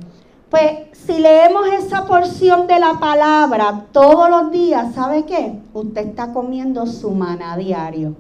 Pues 0.52 0.98
si 1.06 1.18
leemos 1.18 1.66
esa 1.80 2.06
porción 2.06 2.68
de 2.68 2.78
la 2.78 3.00
palabra 3.00 3.86
todos 3.94 4.30
los 4.30 4.52
días, 4.52 4.94
¿sabe 4.94 5.24
qué? 5.24 5.62
Usted 5.74 6.10
está 6.10 6.34
comiendo 6.34 6.86
su 6.88 7.12
maná 7.12 7.56
diario. 7.56 8.16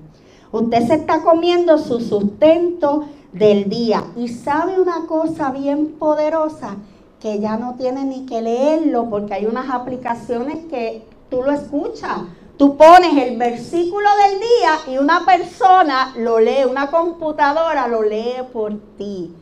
Usted 0.53 0.87
se 0.87 0.93
está 0.93 1.23
comiendo 1.23 1.77
su 1.77 1.99
sustento 1.99 3.03
del 3.33 3.69
día. 3.69 4.05
Y 4.15 4.29
sabe 4.29 4.79
una 4.79 5.07
cosa 5.07 5.51
bien 5.51 5.97
poderosa, 5.99 6.77
que 7.19 7.41
ya 7.41 7.57
no 7.57 7.75
tiene 7.75 8.05
ni 8.05 8.25
que 8.25 8.41
leerlo 8.41 9.09
porque 9.09 9.33
hay 9.33 9.45
unas 9.45 9.69
aplicaciones 9.69 10.67
que 10.69 11.05
tú 11.29 11.43
lo 11.43 11.51
escuchas. 11.51 12.19
Tú 12.55 12.77
pones 12.77 13.11
el 13.27 13.37
versículo 13.37 14.07
del 14.23 14.39
día 14.39 14.93
y 14.93 14.97
una 14.97 15.25
persona 15.25 16.13
lo 16.15 16.39
lee, 16.39 16.63
una 16.63 16.89
computadora 16.89 17.89
lo 17.89 18.03
lee 18.03 18.35
por 18.53 18.73
ti. 18.97 19.35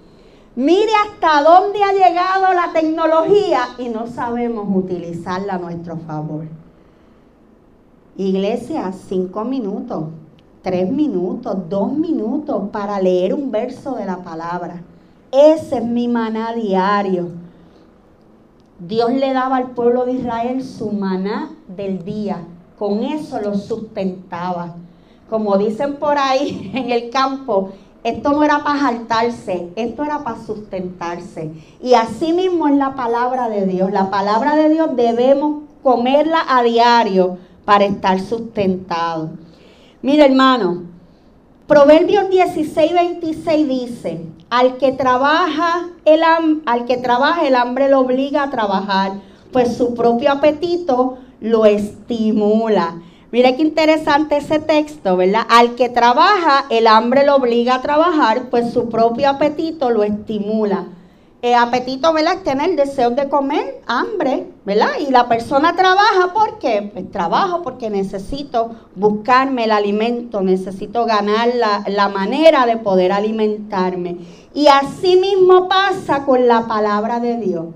Mire 0.59 0.91
hasta 1.05 1.41
dónde 1.41 1.81
ha 1.83 1.93
llegado 1.93 2.53
la 2.53 2.73
tecnología 2.73 3.61
y 3.77 3.87
no 3.87 4.07
sabemos 4.07 4.67
utilizarla 4.69 5.53
a 5.53 5.57
nuestro 5.59 5.97
favor. 5.97 6.45
Iglesia, 8.17 8.91
cinco 8.91 9.45
minutos 9.45 10.05
tres 10.61 10.91
minutos, 10.91 11.57
dos 11.69 11.91
minutos 11.93 12.69
para 12.71 13.01
leer 13.01 13.33
un 13.33 13.51
verso 13.51 13.95
de 13.95 14.05
la 14.05 14.17
palabra. 14.17 14.81
Ese 15.31 15.77
es 15.77 15.85
mi 15.85 16.07
maná 16.07 16.53
diario. 16.53 17.29
Dios 18.79 19.11
le 19.13 19.33
daba 19.33 19.57
al 19.57 19.71
pueblo 19.71 20.05
de 20.05 20.13
Israel 20.13 20.63
su 20.63 20.91
maná 20.91 21.51
del 21.67 22.03
día. 22.03 22.43
Con 22.77 23.03
eso 23.03 23.39
lo 23.41 23.55
sustentaba. 23.55 24.75
Como 25.29 25.57
dicen 25.57 25.97
por 25.97 26.17
ahí 26.17 26.71
en 26.75 26.91
el 26.91 27.09
campo, 27.09 27.71
esto 28.03 28.31
no 28.31 28.43
era 28.43 28.63
para 28.63 28.79
saltarse, 28.79 29.69
esto 29.75 30.03
era 30.03 30.23
para 30.23 30.41
sustentarse. 30.43 31.51
Y 31.81 31.93
así 31.93 32.33
mismo 32.33 32.67
es 32.67 32.75
la 32.75 32.95
palabra 32.95 33.49
de 33.49 33.65
Dios. 33.65 33.91
La 33.91 34.09
palabra 34.09 34.55
de 34.55 34.69
Dios 34.69 34.95
debemos 34.95 35.63
comerla 35.83 36.45
a 36.47 36.63
diario 36.63 37.37
para 37.65 37.85
estar 37.85 38.19
sustentados. 38.19 39.31
Mira, 40.01 40.25
hermano, 40.25 40.83
Proverbios 41.67 42.29
16, 42.31 42.93
26 42.93 43.67
dice, 43.67 44.25
al 44.49 44.77
que 44.77 44.91
trabaja 44.91 45.89
el, 46.03 46.21
al 46.65 46.85
que 46.85 46.97
trabaja 46.97 47.45
el 47.45 47.53
hambre 47.53 47.89
lo 47.89 47.99
obliga 47.99 48.41
a 48.41 48.49
trabajar, 48.49 49.11
pues 49.51 49.77
su 49.77 49.93
propio 49.93 50.31
apetito 50.31 51.19
lo 51.41 51.65
estimula. 51.65 52.95
Mira 53.31 53.55
qué 53.55 53.61
interesante 53.61 54.37
ese 54.37 54.57
texto, 54.57 55.15
¿verdad? 55.15 55.45
Al 55.49 55.75
que 55.75 55.87
trabaja, 55.87 56.65
el 56.71 56.87
hambre 56.87 57.23
lo 57.23 57.35
obliga 57.35 57.75
a 57.75 57.81
trabajar, 57.81 58.49
pues 58.49 58.73
su 58.73 58.89
propio 58.89 59.29
apetito 59.29 59.91
lo 59.91 60.03
estimula. 60.03 60.87
El 61.43 61.53
apetito, 61.53 62.11
¿verdad? 62.11 62.33
Es 62.37 62.43
tener 62.43 62.75
deseo 62.75 63.11
de 63.11 63.29
comer, 63.29 63.81
hambre, 63.85 64.47
¿verdad? 64.65 64.93
Y 64.99 65.11
la 65.11 65.29
persona 65.29 65.75
trabaja, 65.75 66.33
¿por 66.33 66.57
qué? 66.57 66.89
Pues 66.91 67.11
trabajo 67.11 67.61
porque 67.61 67.91
necesito 67.91 68.71
buscarme 68.95 69.65
el 69.65 69.71
alimento, 69.73 70.41
necesito 70.41 71.05
ganar 71.05 71.49
la, 71.53 71.83
la 71.87 72.09
manera 72.09 72.65
de 72.65 72.77
poder 72.77 73.11
alimentarme. 73.11 74.17
Y 74.55 74.67
así 74.67 75.17
mismo 75.17 75.69
pasa 75.69 76.25
con 76.25 76.47
la 76.47 76.67
palabra 76.67 77.19
de 77.19 77.37
Dios. 77.37 77.67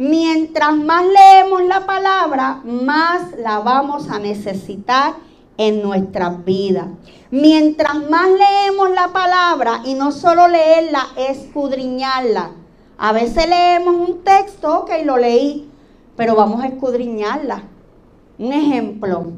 Mientras 0.00 0.74
más 0.78 1.04
leemos 1.04 1.62
la 1.64 1.84
palabra, 1.84 2.62
más 2.64 3.36
la 3.36 3.58
vamos 3.58 4.08
a 4.08 4.18
necesitar 4.18 5.12
en 5.58 5.82
nuestras 5.82 6.42
vidas. 6.42 6.86
Mientras 7.30 7.96
más 8.08 8.30
leemos 8.30 8.92
la 8.92 9.08
palabra, 9.08 9.82
y 9.84 9.92
no 9.92 10.10
solo 10.10 10.48
leerla, 10.48 11.06
escudriñarla, 11.18 12.52
a 12.96 13.12
veces 13.12 13.46
leemos 13.46 13.94
un 13.94 14.24
texto, 14.24 14.78
ok, 14.78 14.90
lo 15.04 15.18
leí, 15.18 15.70
pero 16.16 16.34
vamos 16.34 16.62
a 16.62 16.68
escudriñarla. 16.68 17.64
Un 18.38 18.54
ejemplo. 18.54 19.32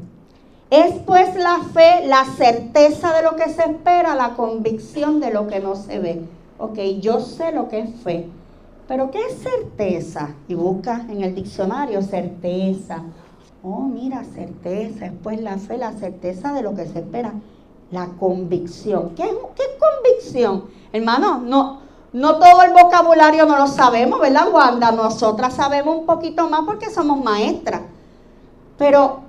Es 0.69 0.93
pues 1.05 1.35
la 1.35 1.59
fe, 1.73 2.07
la 2.07 2.23
certeza 2.23 3.13
de 3.13 3.23
lo 3.23 3.35
que 3.35 3.49
se 3.49 3.63
espera, 3.63 4.15
la 4.15 4.35
convicción 4.35 5.19
de 5.19 5.33
lo 5.33 5.45
que 5.45 5.59
no 5.59 5.75
se 5.75 5.99
ve. 5.99 6.21
Ok, 6.57 6.79
yo 7.01 7.19
sé 7.19 7.51
lo 7.51 7.67
que 7.67 7.79
es 7.79 7.89
fe. 8.01 8.29
Pero 8.87 9.11
¿qué 9.11 9.19
es 9.27 9.39
certeza? 9.39 10.35
Y 10.47 10.55
busca 10.55 11.05
en 11.09 11.23
el 11.23 11.35
diccionario 11.35 12.01
certeza. 12.01 13.03
Oh, 13.63 13.81
mira, 13.81 14.23
certeza. 14.23 15.05
Es 15.05 15.13
pues 15.23 15.41
la 15.41 15.57
fe, 15.57 15.77
la 15.77 15.93
certeza 15.93 16.53
de 16.53 16.61
lo 16.61 16.75
que 16.75 16.85
se 16.85 16.99
espera. 16.99 17.33
La 17.91 18.07
convicción. 18.19 19.13
¿Qué, 19.15 19.23
qué 19.55 19.63
convicción? 19.79 20.65
Hermano, 20.91 21.39
no, 21.39 21.79
no 22.11 22.35
todo 22.37 22.61
el 22.63 22.73
vocabulario 22.73 23.45
no 23.45 23.57
lo 23.57 23.67
sabemos, 23.67 24.19
¿verdad, 24.19 24.51
Wanda? 24.51 24.91
Nosotras 24.91 25.55
sabemos 25.55 25.97
un 25.97 26.05
poquito 26.05 26.49
más 26.49 26.61
porque 26.65 26.89
somos 26.89 27.23
maestras. 27.23 27.81
Pero 28.77 29.22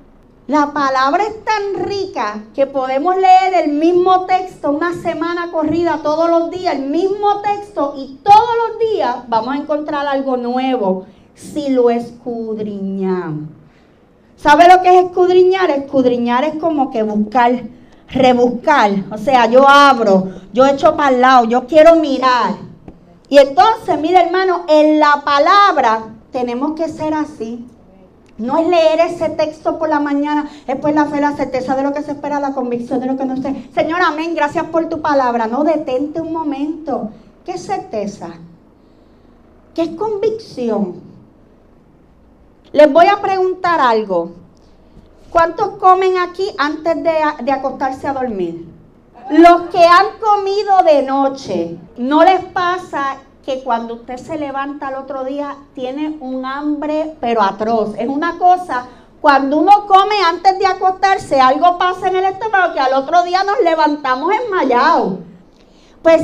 la 0.47 0.75
palabra 0.75 1.25
es 1.25 1.43
tan 1.43 1.87
rica 1.87 2.45
que 2.55 2.67
podemos 2.67 3.17
leer 3.17 3.65
el 3.65 3.73
mismo 3.73 4.27
texto 4.27 4.73
una 4.73 4.93
semana 4.93 5.51
corrida 5.51 6.01
todos 6.03 6.29
los 6.29 6.51
días, 6.51 6.75
el 6.75 6.91
mismo 6.91 7.41
texto 7.41 7.95
y 7.97 8.19
todos 8.23 8.51
los 8.69 8.79
días 8.79 9.17
vamos 9.29 9.55
a 9.55 9.59
encontrar 9.59 10.07
algo 10.07 10.37
nuevo 10.37 11.07
si 11.35 11.71
lo 11.71 11.89
escudriñamos. 11.89 13.49
¿Sabe 14.37 14.69
lo 14.69 14.83
que 14.83 14.99
es 14.99 15.07
escudriñar? 15.07 15.71
Escudriñar 15.71 16.45
es 16.45 16.57
como 16.57 16.91
que 16.91 17.03
buscar, 17.03 17.63
rebuscar. 18.09 18.91
O 19.11 19.17
sea, 19.17 19.47
yo 19.47 19.67
abro, 19.67 20.29
yo 20.53 20.67
echo 20.67 20.95
para 20.95 21.15
el 21.15 21.21
lado, 21.23 21.45
yo 21.47 21.67
quiero 21.67 21.97
mirar. 21.97 22.57
Y 23.31 23.39
entonces, 23.39 23.99
mira 23.99 24.21
hermano, 24.21 24.67
en 24.69 25.01
la 25.01 25.23
palabra 25.25 26.17
tenemos 26.31 26.73
que 26.73 26.91
ser 26.91 27.15
así. 27.15 27.67
No 28.37 28.59
es 28.59 28.67
leer 28.67 29.01
ese 29.01 29.31
texto 29.31 29.79
por 29.79 29.89
la 29.89 30.01
mañana, 30.01 30.51
es 30.67 30.77
pues 30.77 30.95
la 30.95 31.07
fe, 31.07 31.21
la 31.21 31.37
certeza 31.37 31.77
de 31.77 31.85
lo 31.85 31.93
que 31.93 32.03
se 32.03 32.13
espera, 32.13 32.41
la 32.41 32.53
convicción 32.53 32.99
de 32.99 33.07
lo 33.07 33.17
que 33.17 33.25
no 33.25 33.37
sé. 33.37 33.71
Señor, 33.75 34.01
amén, 34.03 34.35
gracias 34.35 34.65
por 34.67 34.89
tu 34.89 35.01
palabra. 35.01 35.47
No, 35.47 35.63
detente 35.63 36.21
un 36.21 36.33
momento. 36.33 37.11
¿Qué 37.45 37.57
certeza? 37.59 38.31
¿Qué 39.75 39.95
convicción? 39.95 41.01
Les 42.73 42.93
voy 42.93 43.07
a 43.07 43.21
preguntar 43.21 43.81
algo. 43.81 44.33
¿Cuántos 45.31 45.79
comen 45.79 46.19
aquí 46.19 46.49
antes 46.59 46.97
de, 47.03 47.15
de 47.45 47.53
acostarse 47.53 48.09
a 48.09 48.15
dormir? 48.15 48.67
Los 49.31 49.63
que 49.71 49.85
han 49.85 50.19
comido 50.21 50.83
de 50.83 51.03
noche, 51.03 51.79
¿no 51.97 52.25
les 52.25 52.45
pasa 52.47 53.17
que 53.45 53.63
cuando 53.63 53.95
usted 53.95 54.17
se 54.17 54.39
levanta 54.39 54.89
al 54.89 54.97
otro 54.97 55.25
día 55.25 55.57
tiene 55.75 56.17
un 56.21 56.45
hambre 56.45 57.17
pero 57.21 57.43
atroz? 57.43 57.95
Es 57.99 58.09
una 58.09 58.39
cosa, 58.39 58.87
cuando 59.21 59.59
uno 59.59 59.87
come 59.87 60.21
antes 60.23 60.59
de 60.59 60.67
acostarse, 60.67 61.41
algo 61.41 61.79
pasa 61.79 62.09
en 62.09 62.17
el 62.17 62.25
estómago 62.25 62.75
que 62.75 62.81
al 62.81 62.93
otro 62.95 63.23
día 63.23 63.43
nos 63.45 63.61
levantamos 63.63 64.33
enmayados. 64.45 65.15
Pues 66.03 66.23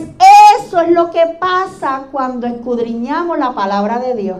eso 0.58 0.80
es 0.80 0.90
lo 0.90 1.10
que 1.10 1.24
pasa 1.40 2.02
cuando 2.12 2.46
escudriñamos 2.46 3.38
la 3.38 3.52
palabra 3.52 3.98
de 3.98 4.14
Dios. 4.14 4.38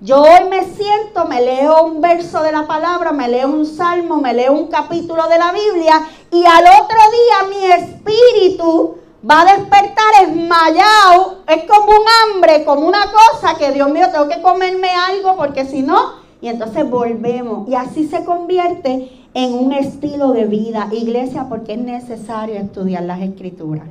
Yo 0.00 0.20
hoy 0.20 0.48
me 0.50 0.64
siento, 0.64 1.24
me 1.26 1.40
leo 1.40 1.84
un 1.84 2.00
verso 2.00 2.42
de 2.42 2.52
la 2.52 2.66
palabra, 2.66 3.12
me 3.12 3.28
leo 3.28 3.48
un 3.48 3.64
salmo, 3.64 4.20
me 4.20 4.34
leo 4.34 4.52
un 4.52 4.66
capítulo 4.66 5.26
de 5.28 5.38
la 5.38 5.52
Biblia 5.52 6.06
y 6.30 6.44
al 6.44 6.64
otro 6.82 6.98
día 7.12 7.48
mi 7.48 7.64
espíritu 7.72 8.98
va 9.28 9.42
a 9.42 9.56
despertar 9.56 10.22
esmayado. 10.22 11.42
Es 11.48 11.64
como 11.64 11.86
un 11.86 12.06
hambre, 12.34 12.64
como 12.64 12.86
una 12.86 13.06
cosa 13.12 13.56
que 13.56 13.72
Dios 13.72 13.90
mío, 13.90 14.06
tengo 14.12 14.28
que 14.28 14.42
comerme 14.42 14.88
algo 14.90 15.36
porque 15.36 15.64
si 15.64 15.82
no, 15.82 16.26
y 16.40 16.48
entonces 16.48 16.88
volvemos. 16.88 17.68
Y 17.68 17.74
así 17.74 18.06
se 18.06 18.24
convierte 18.24 19.10
en 19.34 19.54
un 19.54 19.72
estilo 19.72 20.32
de 20.32 20.46
vida, 20.46 20.88
iglesia, 20.92 21.46
porque 21.48 21.74
es 21.74 21.78
necesario 21.78 22.54
estudiar 22.54 23.02
las 23.02 23.20
escrituras. 23.20 23.84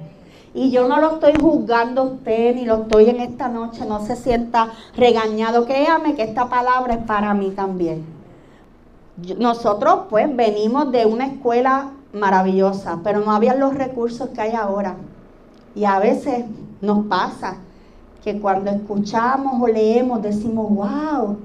Y 0.54 0.72
yo 0.72 0.88
no 0.88 1.02
lo 1.02 1.16
estoy 1.16 1.34
juzgando 1.40 2.02
a 2.02 2.06
usted, 2.06 2.56
ni 2.56 2.66
lo 2.66 2.84
estoy 2.84 3.10
en 3.10 3.20
esta 3.20 3.50
noche, 3.50 3.86
no 3.86 4.06
se 4.06 4.16
sienta 4.16 4.72
regañado. 4.96 5.66
Créame 5.66 6.16
que 6.16 6.24
esta 6.24 6.48
palabra 6.48 6.94
es 6.94 7.04
para 7.04 7.34
mí 7.34 7.52
también. 7.52 8.06
Nosotros 9.38 10.04
pues 10.10 10.34
venimos 10.34 10.92
de 10.92 11.06
una 11.06 11.28
escuela 11.28 11.92
maravillosa, 12.14 13.00
pero 13.04 13.20
no 13.20 13.32
había 13.32 13.54
los 13.54 13.76
recursos 13.76 14.30
que 14.30 14.42
hay 14.42 14.54
ahora. 14.54 14.96
Y 15.76 15.84
a 15.84 16.00
veces 16.00 16.46
nos 16.82 17.06
pasa 17.08 17.58
que 18.24 18.40
cuando 18.40 18.72
escuchamos 18.72 19.62
o 19.62 19.68
leemos 19.68 20.22
decimos, 20.22 20.74
wow, 20.74 21.38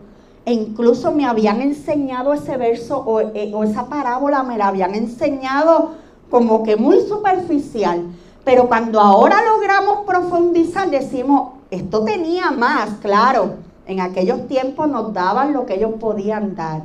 e 0.45 0.53
incluso 0.53 1.13
me 1.13 1.27
habían 1.27 1.61
enseñado 1.61 2.33
ese 2.33 2.57
verso 2.57 2.99
o, 2.99 3.21
eh, 3.21 3.53
o, 3.55 3.65
esa 3.65 3.87
parábola, 3.87 4.43
me 4.43 4.57
la 4.57 4.69
habían 4.69 4.95
enseñado 4.95 5.97
como 6.31 6.63
que 6.63 6.77
muy 6.77 7.01
superficial. 7.01 8.07
Pero 8.45 8.69
cuando 8.69 9.01
ahora 9.01 9.43
logramos 9.43 10.07
profundizar, 10.07 10.89
decimos, 10.89 11.55
esto 11.71 12.05
tenía 12.05 12.51
más, 12.51 12.91
claro. 13.03 13.57
En 13.87 14.01
aquellos 14.01 14.47
tiempos 14.47 14.89
nos 14.89 15.13
daban 15.13 15.53
lo 15.53 15.67
que 15.67 15.75
ellos 15.75 15.95
podían 16.01 16.55
dar. 16.55 16.83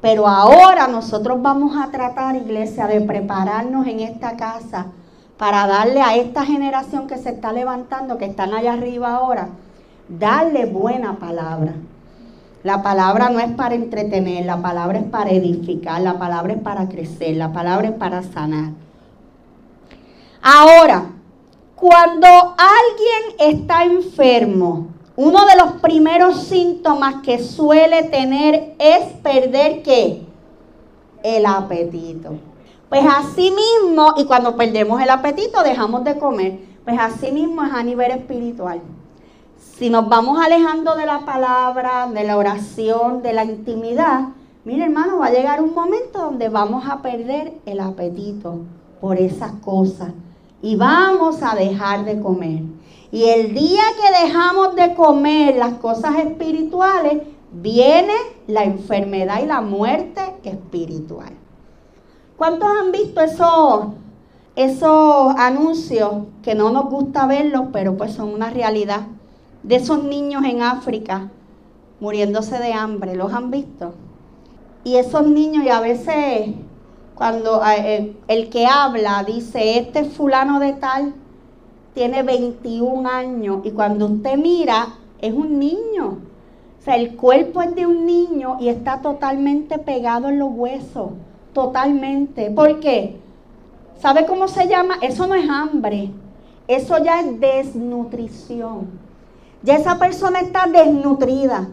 Pero 0.00 0.28
ahora 0.28 0.86
nosotros 0.86 1.40
vamos 1.40 1.76
a 1.76 1.90
tratar, 1.90 2.36
iglesia, 2.36 2.86
de 2.86 3.00
prepararnos 3.00 3.86
en 3.86 4.00
esta 4.00 4.36
casa 4.36 4.86
para 5.42 5.66
darle 5.66 6.00
a 6.00 6.14
esta 6.14 6.46
generación 6.46 7.08
que 7.08 7.18
se 7.18 7.30
está 7.30 7.52
levantando, 7.52 8.16
que 8.16 8.26
están 8.26 8.54
allá 8.54 8.74
arriba 8.74 9.12
ahora, 9.12 9.48
darle 10.08 10.66
buena 10.66 11.18
palabra. 11.18 11.74
La 12.62 12.84
palabra 12.84 13.28
no 13.28 13.40
es 13.40 13.50
para 13.50 13.74
entretener, 13.74 14.46
la 14.46 14.62
palabra 14.62 15.00
es 15.00 15.04
para 15.04 15.32
edificar, 15.32 16.00
la 16.00 16.16
palabra 16.16 16.52
es 16.52 16.60
para 16.60 16.88
crecer, 16.88 17.34
la 17.34 17.52
palabra 17.52 17.88
es 17.88 17.94
para 17.94 18.22
sanar. 18.22 18.70
Ahora, 20.40 21.10
cuando 21.74 22.28
alguien 22.28 23.56
está 23.56 23.82
enfermo, 23.82 24.90
uno 25.16 25.44
de 25.44 25.56
los 25.56 25.72
primeros 25.80 26.40
síntomas 26.44 27.16
que 27.24 27.40
suele 27.40 28.04
tener 28.04 28.76
es 28.78 29.06
perder 29.24 29.82
qué? 29.82 30.22
El 31.24 31.46
apetito. 31.46 32.51
Pues 32.92 33.06
así 33.06 33.50
mismo, 33.50 34.12
y 34.18 34.26
cuando 34.26 34.54
perdemos 34.54 35.00
el 35.00 35.08
apetito 35.08 35.62
dejamos 35.62 36.04
de 36.04 36.18
comer, 36.18 36.58
pues 36.84 36.98
así 37.00 37.32
mismo 37.32 37.64
es 37.64 37.72
a 37.72 37.82
nivel 37.82 38.10
espiritual. 38.10 38.82
Si 39.56 39.88
nos 39.88 40.10
vamos 40.10 40.38
alejando 40.38 40.94
de 40.94 41.06
la 41.06 41.20
palabra, 41.20 42.06
de 42.12 42.22
la 42.22 42.36
oración, 42.36 43.22
de 43.22 43.32
la 43.32 43.44
intimidad, 43.44 44.28
mire 44.66 44.84
hermano, 44.84 45.20
va 45.20 45.28
a 45.28 45.32
llegar 45.32 45.62
un 45.62 45.72
momento 45.72 46.18
donde 46.18 46.50
vamos 46.50 46.84
a 46.86 47.00
perder 47.00 47.54
el 47.64 47.80
apetito 47.80 48.58
por 49.00 49.16
esas 49.16 49.52
cosas 49.64 50.12
y 50.60 50.76
vamos 50.76 51.42
a 51.42 51.54
dejar 51.54 52.04
de 52.04 52.20
comer. 52.20 52.60
Y 53.10 53.24
el 53.24 53.54
día 53.54 53.84
que 53.96 54.26
dejamos 54.26 54.76
de 54.76 54.92
comer 54.94 55.56
las 55.56 55.72
cosas 55.78 56.18
espirituales, 56.18 57.22
viene 57.52 58.12
la 58.48 58.64
enfermedad 58.64 59.42
y 59.42 59.46
la 59.46 59.62
muerte 59.62 60.20
espiritual. 60.44 61.41
¿Cuántos 62.42 62.68
han 62.68 62.90
visto 62.90 63.20
esos, 63.20 63.84
esos 64.56 65.34
anuncios 65.38 66.24
que 66.42 66.56
no 66.56 66.70
nos 66.70 66.86
gusta 66.86 67.24
verlos, 67.28 67.66
pero 67.72 67.96
pues 67.96 68.14
son 68.14 68.34
una 68.34 68.50
realidad? 68.50 69.02
De 69.62 69.76
esos 69.76 70.02
niños 70.02 70.42
en 70.44 70.60
África 70.60 71.30
muriéndose 72.00 72.58
de 72.58 72.72
hambre, 72.72 73.14
¿los 73.14 73.32
han 73.32 73.52
visto? 73.52 73.94
Y 74.82 74.96
esos 74.96 75.24
niños, 75.24 75.64
y 75.64 75.68
a 75.68 75.78
veces 75.78 76.56
cuando 77.14 77.62
eh, 77.64 78.16
el 78.26 78.50
que 78.50 78.66
habla 78.66 79.22
dice, 79.22 79.78
este 79.78 80.04
fulano 80.04 80.58
de 80.58 80.72
tal 80.72 81.14
tiene 81.94 82.24
21 82.24 83.08
años 83.08 83.60
y 83.62 83.70
cuando 83.70 84.06
usted 84.06 84.36
mira 84.36 84.88
es 85.20 85.32
un 85.32 85.60
niño. 85.60 86.18
O 86.80 86.84
sea, 86.84 86.96
el 86.96 87.14
cuerpo 87.14 87.62
es 87.62 87.72
de 87.76 87.86
un 87.86 88.04
niño 88.04 88.56
y 88.58 88.66
está 88.66 89.00
totalmente 89.00 89.78
pegado 89.78 90.28
en 90.28 90.40
los 90.40 90.50
huesos, 90.50 91.10
totalmente. 91.52 92.50
¿Por 92.50 92.80
qué? 92.80 93.20
¿Sabe 94.00 94.26
cómo 94.26 94.48
se 94.48 94.66
llama? 94.66 94.98
Eso 95.00 95.26
no 95.26 95.34
es 95.34 95.48
hambre, 95.48 96.10
eso 96.66 96.98
ya 96.98 97.20
es 97.20 97.40
desnutrición. 97.40 99.00
Ya 99.62 99.76
esa 99.76 99.98
persona 99.98 100.40
está 100.40 100.66
desnutrida. 100.66 101.68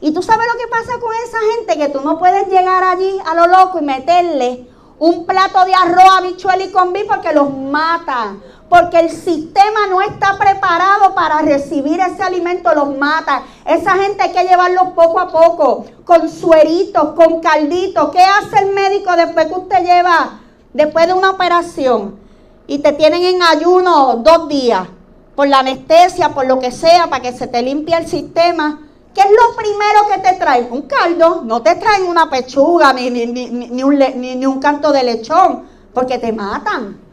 Y 0.00 0.12
tú 0.12 0.22
sabes 0.22 0.46
lo 0.52 0.58
que 0.58 0.68
pasa 0.68 0.98
con 0.98 1.12
esa 1.26 1.38
gente, 1.56 1.78
que 1.78 1.92
tú 1.92 2.00
no 2.02 2.18
puedes 2.18 2.48
llegar 2.48 2.82
allí 2.82 3.16
a 3.26 3.34
lo 3.34 3.46
loco 3.46 3.78
y 3.80 3.84
meterle 3.84 4.66
un 4.98 5.26
plato 5.26 5.64
de 5.64 5.74
arroz, 5.74 6.18
habichuela 6.18 6.64
y 6.64 6.70
combi 6.70 7.04
porque 7.04 7.32
los 7.32 7.54
mata. 7.54 8.36
Porque 8.68 8.98
el 8.98 9.10
sistema 9.10 9.86
no 9.88 10.00
está 10.00 10.38
preparado 10.38 11.14
para 11.14 11.42
recibir 11.42 12.00
ese 12.00 12.22
alimento, 12.22 12.74
los 12.74 12.96
mata. 12.96 13.42
Esa 13.64 13.92
gente 13.92 14.22
hay 14.22 14.32
que 14.32 14.44
llevarlos 14.44 14.88
poco 14.94 15.20
a 15.20 15.28
poco, 15.28 15.84
con 16.04 16.28
sueritos, 16.28 17.10
con 17.12 17.40
calditos. 17.40 18.10
¿Qué 18.10 18.22
hace 18.22 18.64
el 18.64 18.74
médico 18.74 19.14
después 19.16 19.46
que 19.46 19.54
usted 19.54 19.84
lleva, 19.84 20.40
después 20.72 21.06
de 21.06 21.12
una 21.12 21.30
operación? 21.30 22.18
Y 22.66 22.78
te 22.78 22.92
tienen 22.92 23.22
en 23.22 23.42
ayuno 23.42 24.16
dos 24.16 24.48
días, 24.48 24.88
por 25.36 25.46
la 25.46 25.58
anestesia, 25.58 26.30
por 26.30 26.46
lo 26.46 26.58
que 26.58 26.72
sea, 26.72 27.08
para 27.08 27.22
que 27.22 27.32
se 27.32 27.46
te 27.46 27.60
limpie 27.62 27.96
el 27.96 28.08
sistema. 28.08 28.80
¿Qué 29.14 29.20
es 29.20 29.30
lo 29.30 29.54
primero 29.54 30.08
que 30.10 30.18
te 30.28 30.36
traen? 30.36 30.68
Un 30.72 30.82
caldo. 30.82 31.42
No 31.44 31.62
te 31.62 31.76
traen 31.76 32.04
una 32.04 32.30
pechuga 32.30 32.92
ni, 32.92 33.10
ni, 33.10 33.82
un, 33.82 33.98
ni 33.98 34.46
un 34.46 34.58
canto 34.58 34.90
de 34.90 35.04
lechón, 35.04 35.64
porque 35.92 36.18
te 36.18 36.32
matan. 36.32 37.03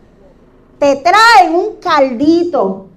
Te 0.82 0.96
traen 0.96 1.54
un 1.54 1.76
caldito. 1.76 2.88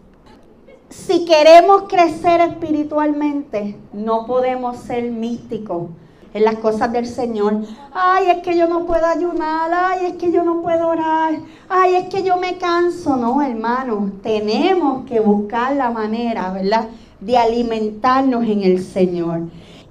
Si 0.89 1.27
queremos 1.27 1.83
crecer 1.83 2.41
espiritualmente, 2.41 3.77
no 3.93 4.25
podemos 4.25 4.79
ser 4.79 5.11
místicos 5.11 5.91
en 6.33 6.45
las 6.45 6.55
cosas 6.55 6.91
del 6.93 7.07
Señor. 7.07 7.59
Ay, 7.93 8.31
es 8.31 8.39
que 8.39 8.57
yo 8.57 8.69
no 8.69 8.87
puedo 8.87 9.05
ayunar, 9.05 9.71
ay, 9.71 10.07
es 10.07 10.13
que 10.15 10.33
yo 10.33 10.45
no 10.45 10.63
puedo 10.63 10.89
orar, 10.89 11.35
ay, 11.69 11.97
es 11.97 12.09
que 12.09 12.23
yo 12.23 12.39
me 12.39 12.57
canso. 12.57 13.19
No, 13.19 13.43
hermano, 13.43 14.13
tenemos 14.23 15.05
que 15.05 15.21
buscar 15.21 15.77
la 15.77 15.91
manera, 15.91 16.53
¿verdad? 16.53 16.89
de 17.21 17.37
alimentarnos 17.37 18.45
en 18.45 18.63
el 18.63 18.83
Señor. 18.83 19.43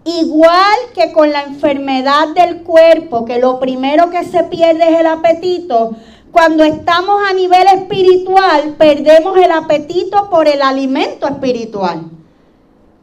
Igual 0.05 0.77
que 0.93 1.13
con 1.13 1.31
la 1.31 1.43
enfermedad 1.43 2.29
del 2.35 2.63
cuerpo, 2.63 3.23
que 3.23 3.39
lo 3.39 3.59
primero 3.59 4.09
que 4.09 4.25
se 4.25 4.43
pierde 4.43 4.91
es 4.91 4.99
el 4.99 5.07
apetito, 5.07 5.95
cuando 6.33 6.63
estamos 6.63 7.21
a 7.29 7.33
nivel 7.33 7.67
espiritual, 7.67 8.73
perdemos 8.75 9.37
el 9.37 9.51
apetito 9.51 10.31
por 10.31 10.47
el 10.47 10.63
alimento 10.63 11.27
espiritual, 11.27 12.09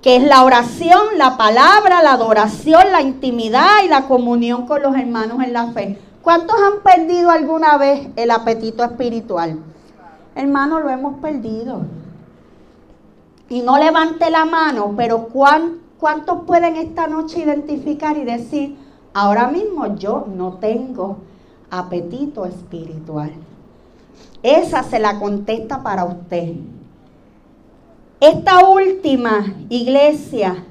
que 0.02 0.16
es 0.16 0.24
la 0.24 0.42
oración, 0.42 1.00
la 1.16 1.36
palabra, 1.36 2.02
la 2.02 2.14
adoración, 2.14 2.90
la 2.90 3.02
intimidad 3.02 3.84
y 3.84 3.88
la 3.88 4.08
comunión 4.08 4.66
con 4.66 4.82
los 4.82 4.96
hermanos 4.96 5.44
en 5.44 5.52
la 5.52 5.68
fe. 5.68 5.96
¿Cuántos 6.22 6.56
han 6.60 6.82
perdido 6.82 7.30
alguna 7.30 7.78
vez 7.78 8.08
el 8.16 8.32
apetito 8.32 8.82
espiritual? 8.82 9.60
Hermanos, 10.34 10.82
lo 10.82 10.90
hemos 10.90 11.20
perdido 11.20 11.82
y 13.48 13.62
no 13.62 13.78
levante 13.78 14.28
la 14.30 14.44
mano, 14.44 14.92
pero 14.96 15.28
¿cuántos 15.28 16.42
pueden 16.48 16.74
esta 16.74 17.06
noche 17.06 17.40
identificar 17.40 18.16
y 18.16 18.24
decir, 18.24 18.76
ahora 19.14 19.46
mismo 19.46 19.94
yo 19.94 20.26
no 20.34 20.54
tengo 20.54 21.29
apetito 21.70 22.44
espiritual? 22.46 23.30
Esa 24.42 24.82
se 24.82 24.98
la 24.98 25.18
contesta 25.18 25.82
para 25.82 26.04
usted. 26.04 26.54
Esta 28.20 28.68
última 28.68 29.46
iglesia, 29.68 30.64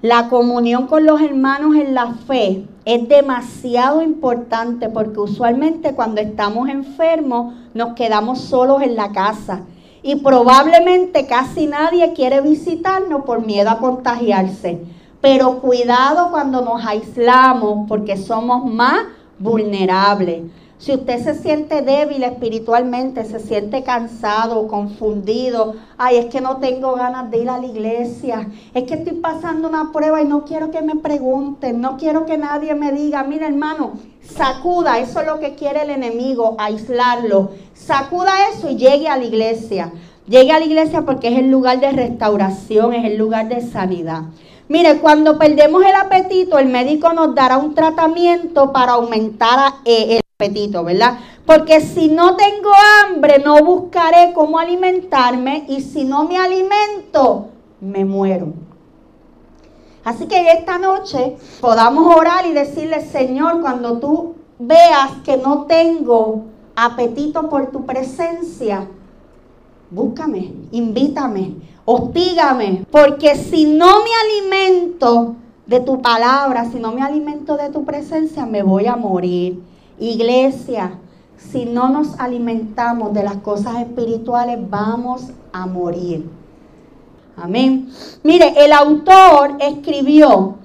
la 0.00 0.28
comunión 0.28 0.86
con 0.86 1.04
los 1.04 1.20
hermanos 1.20 1.76
en 1.76 1.94
la 1.94 2.12
fe, 2.12 2.66
es 2.84 3.08
demasiado 3.08 4.00
importante 4.00 4.88
porque 4.88 5.20
usualmente 5.20 5.94
cuando 5.94 6.22
estamos 6.22 6.68
enfermos 6.68 7.54
nos 7.74 7.94
quedamos 7.94 8.40
solos 8.40 8.80
en 8.82 8.96
la 8.96 9.12
casa 9.12 9.60
y 10.02 10.16
probablemente 10.16 11.26
casi 11.26 11.66
nadie 11.66 12.14
quiere 12.14 12.40
visitarnos 12.40 13.24
por 13.24 13.44
miedo 13.44 13.68
a 13.68 13.78
contagiarse. 13.78 14.80
Pero 15.20 15.60
cuidado 15.60 16.30
cuando 16.30 16.62
nos 16.62 16.84
aislamos 16.86 17.86
porque 17.88 18.16
somos 18.16 18.64
más 18.64 19.00
vulnerables. 19.38 20.42
Si 20.78 20.92
usted 20.92 21.20
se 21.24 21.34
siente 21.34 21.82
débil 21.82 22.22
espiritualmente, 22.22 23.24
se 23.24 23.40
siente 23.40 23.82
cansado, 23.82 24.68
confundido, 24.68 25.74
ay, 25.96 26.18
es 26.18 26.26
que 26.26 26.40
no 26.40 26.58
tengo 26.58 26.94
ganas 26.94 27.28
de 27.32 27.38
ir 27.38 27.50
a 27.50 27.58
la 27.58 27.66
iglesia, 27.66 28.48
es 28.72 28.84
que 28.84 28.94
estoy 28.94 29.14
pasando 29.14 29.68
una 29.68 29.90
prueba 29.90 30.22
y 30.22 30.24
no 30.24 30.44
quiero 30.44 30.70
que 30.70 30.80
me 30.80 30.94
pregunten, 30.94 31.80
no 31.80 31.96
quiero 31.96 32.26
que 32.26 32.38
nadie 32.38 32.76
me 32.76 32.92
diga, 32.92 33.24
mira 33.24 33.48
hermano, 33.48 33.94
sacuda, 34.22 35.00
eso 35.00 35.20
es 35.20 35.26
lo 35.26 35.40
que 35.40 35.56
quiere 35.56 35.82
el 35.82 35.90
enemigo, 35.90 36.54
aislarlo, 36.60 37.50
sacuda 37.74 38.30
eso 38.54 38.70
y 38.70 38.76
llegue 38.76 39.08
a 39.08 39.16
la 39.16 39.24
iglesia. 39.24 39.92
Llegue 40.28 40.52
a 40.52 40.58
la 40.58 40.66
iglesia 40.66 41.02
porque 41.06 41.28
es 41.28 41.38
el 41.38 41.50
lugar 41.50 41.80
de 41.80 41.90
restauración, 41.90 42.92
es 42.92 43.04
el 43.06 43.16
lugar 43.16 43.48
de 43.48 43.62
sanidad. 43.62 44.24
Mire, 44.68 44.98
cuando 45.00 45.38
perdemos 45.38 45.82
el 45.82 45.94
apetito, 45.94 46.58
el 46.58 46.68
médico 46.68 47.12
nos 47.14 47.34
dará 47.34 47.56
un 47.56 47.74
tratamiento 47.74 48.70
para 48.70 48.92
aumentar 48.92 49.76
eh, 49.86 50.16
el 50.16 50.20
apetito, 50.38 50.84
¿verdad? 50.84 51.18
Porque 51.46 51.80
si 51.80 52.08
no 52.08 52.36
tengo 52.36 52.70
hambre, 53.02 53.38
no 53.42 53.64
buscaré 53.64 54.34
cómo 54.34 54.58
alimentarme 54.58 55.64
y 55.68 55.80
si 55.80 56.04
no 56.04 56.24
me 56.24 56.36
alimento, 56.36 57.48
me 57.80 58.04
muero. 58.04 58.52
Así 60.04 60.26
que 60.26 60.52
esta 60.52 60.78
noche 60.78 61.36
podamos 61.62 62.14
orar 62.14 62.44
y 62.44 62.52
decirle, 62.52 63.00
Señor, 63.00 63.62
cuando 63.62 63.98
tú 63.98 64.34
veas 64.58 65.12
que 65.24 65.38
no 65.38 65.64
tengo 65.64 66.44
apetito 66.76 67.48
por 67.48 67.70
tu 67.70 67.86
presencia, 67.86 68.86
búscame, 69.90 70.52
invítame, 70.72 71.54
hostígame, 71.90 72.84
porque 72.90 73.34
si 73.34 73.64
no 73.64 74.00
me 74.02 74.10
alimento 74.26 75.36
de 75.64 75.80
tu 75.80 76.02
palabra, 76.02 76.66
si 76.66 76.78
no 76.78 76.92
me 76.92 77.00
alimento 77.00 77.56
de 77.56 77.70
tu 77.70 77.86
presencia, 77.86 78.44
me 78.44 78.62
voy 78.62 78.84
a 78.84 78.94
morir. 78.94 79.62
Iglesia, 79.98 80.98
si 81.38 81.64
no 81.64 81.88
nos 81.88 82.20
alimentamos 82.20 83.14
de 83.14 83.22
las 83.22 83.38
cosas 83.38 83.76
espirituales, 83.78 84.58
vamos 84.68 85.30
a 85.50 85.64
morir. 85.64 86.28
Amén. 87.38 87.88
Mire, 88.22 88.52
el 88.62 88.74
autor 88.74 89.56
escribió, 89.58 90.56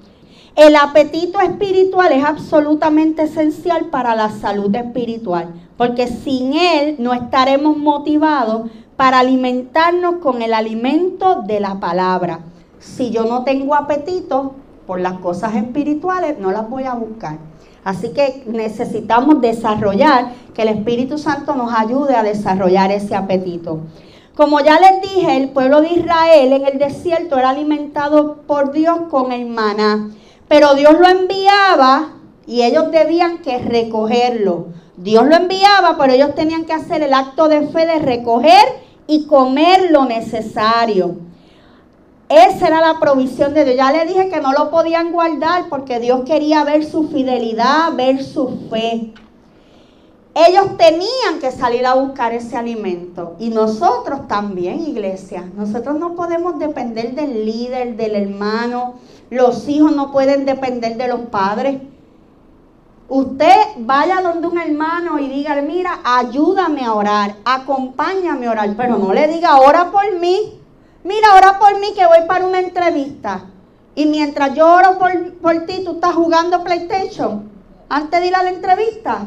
el 0.56 0.76
apetito 0.76 1.40
espiritual 1.40 2.12
es 2.12 2.22
absolutamente 2.22 3.22
esencial 3.22 3.86
para 3.86 4.14
la 4.14 4.28
salud 4.28 4.74
espiritual, 4.74 5.54
porque 5.78 6.06
sin 6.06 6.52
él 6.52 6.96
no 6.98 7.14
estaremos 7.14 7.78
motivados 7.78 8.70
para 8.96 9.20
alimentarnos 9.20 10.16
con 10.16 10.42
el 10.42 10.54
alimento 10.54 11.42
de 11.42 11.60
la 11.60 11.80
palabra. 11.80 12.40
Si 12.78 13.10
yo 13.10 13.24
no 13.24 13.44
tengo 13.44 13.74
apetito 13.74 14.54
por 14.86 15.00
las 15.00 15.14
cosas 15.14 15.56
espirituales, 15.56 16.38
no 16.38 16.52
las 16.52 16.68
voy 16.68 16.84
a 16.84 16.94
buscar. 16.94 17.38
Así 17.84 18.10
que 18.10 18.44
necesitamos 18.46 19.40
desarrollar, 19.40 20.32
que 20.54 20.62
el 20.62 20.68
Espíritu 20.68 21.18
Santo 21.18 21.54
nos 21.54 21.74
ayude 21.74 22.14
a 22.14 22.22
desarrollar 22.22 22.92
ese 22.92 23.14
apetito. 23.14 23.80
Como 24.34 24.60
ya 24.60 24.78
les 24.80 25.02
dije, 25.02 25.36
el 25.36 25.50
pueblo 25.50 25.80
de 25.80 25.88
Israel 25.88 26.52
en 26.52 26.66
el 26.66 26.78
desierto 26.78 27.38
era 27.38 27.50
alimentado 27.50 28.42
por 28.46 28.72
Dios 28.72 29.02
con 29.10 29.32
el 29.32 29.46
maná, 29.46 30.10
pero 30.48 30.74
Dios 30.74 30.94
lo 30.98 31.08
enviaba 31.08 32.12
y 32.46 32.62
ellos 32.62 32.90
debían 32.90 33.38
que 33.38 33.58
recogerlo. 33.58 34.66
Dios 34.96 35.26
lo 35.26 35.34
enviaba, 35.36 35.96
pero 35.98 36.12
ellos 36.12 36.34
tenían 36.34 36.64
que 36.64 36.72
hacer 36.72 37.02
el 37.02 37.14
acto 37.14 37.48
de 37.48 37.66
fe 37.68 37.86
de 37.86 37.98
recoger 37.98 38.83
y 39.06 39.26
comer 39.26 39.90
lo 39.90 40.04
necesario. 40.04 41.16
Esa 42.28 42.68
era 42.68 42.80
la 42.80 42.98
provisión 42.98 43.54
de 43.54 43.64
Dios. 43.64 43.76
Ya 43.76 43.92
le 43.92 44.06
dije 44.06 44.28
que 44.28 44.40
no 44.40 44.52
lo 44.52 44.70
podían 44.70 45.12
guardar 45.12 45.68
porque 45.68 46.00
Dios 46.00 46.22
quería 46.24 46.64
ver 46.64 46.84
su 46.84 47.08
fidelidad, 47.08 47.94
ver 47.94 48.24
su 48.24 48.68
fe. 48.70 49.12
Ellos 50.34 50.76
tenían 50.76 51.38
que 51.40 51.52
salir 51.52 51.86
a 51.86 51.94
buscar 51.94 52.32
ese 52.32 52.56
alimento. 52.56 53.36
Y 53.38 53.50
nosotros 53.50 54.26
también, 54.26 54.80
iglesia. 54.80 55.48
Nosotros 55.54 55.96
no 55.98 56.16
podemos 56.16 56.58
depender 56.58 57.14
del 57.14 57.46
líder, 57.46 57.96
del 57.96 58.16
hermano. 58.16 58.94
Los 59.30 59.68
hijos 59.68 59.94
no 59.94 60.10
pueden 60.10 60.44
depender 60.44 60.96
de 60.96 61.06
los 61.06 61.20
padres. 61.20 61.82
Usted 63.08 63.56
vaya 63.78 64.22
donde 64.22 64.46
un 64.46 64.58
hermano 64.58 65.18
y 65.18 65.28
diga, 65.28 65.60
mira, 65.60 66.00
ayúdame 66.04 66.84
a 66.84 66.94
orar, 66.94 67.34
acompáñame 67.44 68.46
a 68.46 68.50
orar, 68.50 68.74
pero 68.76 68.96
no 68.96 69.12
le 69.12 69.28
diga, 69.28 69.56
ora 69.56 69.90
por 69.90 70.18
mí. 70.18 70.58
Mira, 71.04 71.34
ora 71.34 71.58
por 71.58 71.78
mí 71.78 71.92
que 71.94 72.06
voy 72.06 72.26
para 72.26 72.46
una 72.46 72.60
entrevista. 72.60 73.42
Y 73.94 74.06
mientras 74.06 74.54
yo 74.54 74.66
oro 74.74 74.98
por, 74.98 75.34
por 75.34 75.66
ti, 75.66 75.82
tú 75.84 75.92
estás 75.92 76.14
jugando 76.14 76.64
PlayStation 76.64 77.50
antes 77.90 78.20
de 78.20 78.26
ir 78.26 78.34
a 78.34 78.42
la 78.42 78.50
entrevista. 78.50 79.26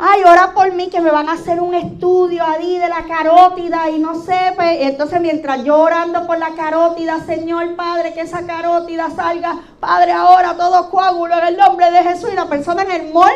Ay, 0.00 0.22
ora 0.22 0.52
por 0.54 0.72
mí 0.74 0.90
que 0.90 1.00
me 1.00 1.10
van 1.10 1.28
a 1.28 1.32
hacer 1.32 1.60
un 1.60 1.74
estudio 1.74 2.44
ahí 2.44 2.78
de 2.78 2.88
la 2.88 3.02
carótida 3.02 3.90
y 3.90 3.98
no 3.98 4.14
sé. 4.14 4.52
Pues, 4.54 4.78
entonces, 4.82 5.20
mientras 5.20 5.64
yo 5.64 5.76
orando 5.76 6.24
por 6.24 6.38
la 6.38 6.50
carótida, 6.50 7.18
Señor 7.26 7.74
Padre, 7.74 8.14
que 8.14 8.20
esa 8.20 8.46
carótida 8.46 9.10
salga, 9.10 9.58
Padre, 9.80 10.12
ahora 10.12 10.56
todo 10.56 10.88
coágulo 10.90 11.36
en 11.38 11.48
el 11.48 11.56
nombre 11.56 11.90
de 11.90 12.04
Jesús. 12.04 12.30
Y 12.32 12.36
la 12.36 12.46
persona 12.46 12.82
en 12.84 12.92
el 12.92 13.12
mall 13.12 13.32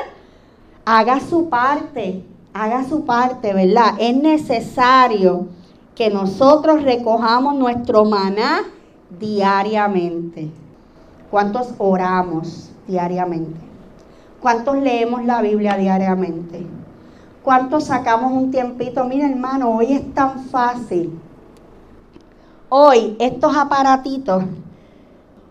haga 0.85 1.18
su 1.18 1.48
parte, 1.48 2.25
haga 2.55 2.85
su 2.85 3.05
parte, 3.05 3.53
¿verdad? 3.53 3.94
Es 3.98 4.14
necesario 4.14 5.48
que 5.96 6.11
nosotros 6.11 6.85
recojamos 6.85 7.57
nuestro 7.57 8.05
maná 8.05 8.61
diariamente. 9.18 10.48
¿Cuántos 11.29 11.75
oramos 11.79 12.70
diariamente? 12.87 13.71
¿Cuántos 14.42 14.76
leemos 14.78 15.24
la 15.24 15.40
Biblia 15.40 15.76
diariamente? 15.76 16.66
¿Cuántos 17.44 17.85
sacamos 17.85 18.33
un 18.33 18.50
tiempito? 18.50 19.05
Mira 19.05 19.28
hermano, 19.28 19.70
hoy 19.70 19.92
es 19.92 20.14
tan 20.14 20.46
fácil. 20.46 21.16
Hoy 22.68 23.16
estos 23.20 23.57
aparatitos, 23.57 24.42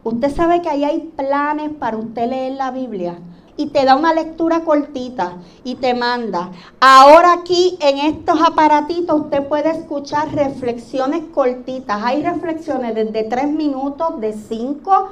usted 0.04 0.36
sabe 0.36 0.62
que 0.62 0.68
ahí 0.68 0.84
hay 0.84 1.14
planes 1.16 1.70
para 1.80 1.96
usted 1.96 2.30
leer 2.30 2.58
la 2.58 2.72
Biblia 2.72 3.18
y 3.56 3.68
te 3.68 3.86
da 3.86 3.96
una 3.96 4.14
lectura 4.14 4.66
cortita 4.66 5.38
y 5.64 5.76
te 5.76 5.94
manda. 5.94 6.52
Ahora 6.82 7.32
aquí 7.32 7.78
en 7.80 7.98
estos 7.98 8.42
aparatitos 8.42 9.22
usted 9.22 9.48
puede 9.48 9.70
escuchar 9.70 10.36
reflexiones 10.36 11.24
cortitas. 11.34 12.02
Hay 12.04 12.24
reflexiones 12.24 12.94
desde 12.94 13.24
tres 13.24 13.48
minutos, 13.48 14.20
de 14.20 14.34
cinco, 14.34 15.12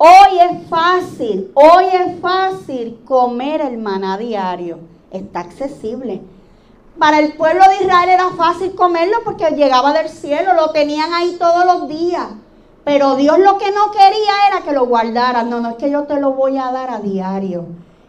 Hoy 0.00 0.38
es 0.38 0.68
fácil, 0.68 1.50
hoy 1.54 1.86
es 1.86 2.20
fácil 2.20 3.00
comer 3.04 3.60
el 3.60 3.78
maná 3.78 4.16
diario. 4.16 4.78
Está 5.10 5.40
accesible. 5.40 6.22
Para 7.00 7.18
el 7.18 7.32
pueblo 7.32 7.64
de 7.68 7.84
Israel 7.84 8.08
era 8.08 8.30
fácil 8.30 8.76
comerlo 8.76 9.16
porque 9.24 9.50
llegaba 9.56 9.92
del 9.92 10.08
cielo, 10.08 10.54
lo 10.54 10.70
tenían 10.70 11.12
ahí 11.12 11.34
todos 11.36 11.64
los 11.64 11.88
días. 11.88 12.28
Pero 12.84 13.16
Dios 13.16 13.40
lo 13.40 13.58
que 13.58 13.72
no 13.72 13.90
quería 13.90 14.46
era 14.48 14.62
que 14.64 14.70
lo 14.70 14.86
guardaran. 14.86 15.50
No, 15.50 15.60
no 15.60 15.70
es 15.70 15.76
que 15.78 15.90
yo 15.90 16.04
te 16.04 16.20
lo 16.20 16.32
voy 16.32 16.58
a 16.58 16.70
dar 16.70 16.90
a 16.90 17.00
diario. 17.00 17.66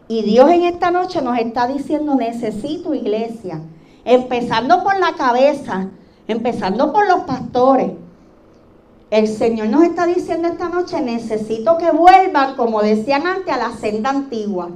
Y 0.08 0.22
Dios 0.22 0.52
en 0.52 0.66
esta 0.66 0.92
noche 0.92 1.24
nos 1.24 1.40
está 1.40 1.66
diciendo, 1.66 2.14
necesito 2.14 2.94
iglesia. 2.94 3.62
Empezando 4.06 4.84
por 4.84 5.00
la 5.00 5.14
cabeza, 5.14 5.88
empezando 6.28 6.94
por 6.94 7.08
los 7.08 7.22
pastores 7.22 7.94
el 9.12 9.28
Señor 9.28 9.70
nos 9.70 9.84
está 9.84 10.06
diciendo 10.06 10.48
esta 10.48 10.70
noche, 10.70 11.02
necesito 11.02 11.78
que 11.78 11.92
vuelvan, 11.92 12.56
como 12.56 12.82
decían 12.82 13.26
antes, 13.26 13.54
a 13.54 13.58
la 13.58 13.72
senda 13.72 14.12
antigua. 14.12 14.70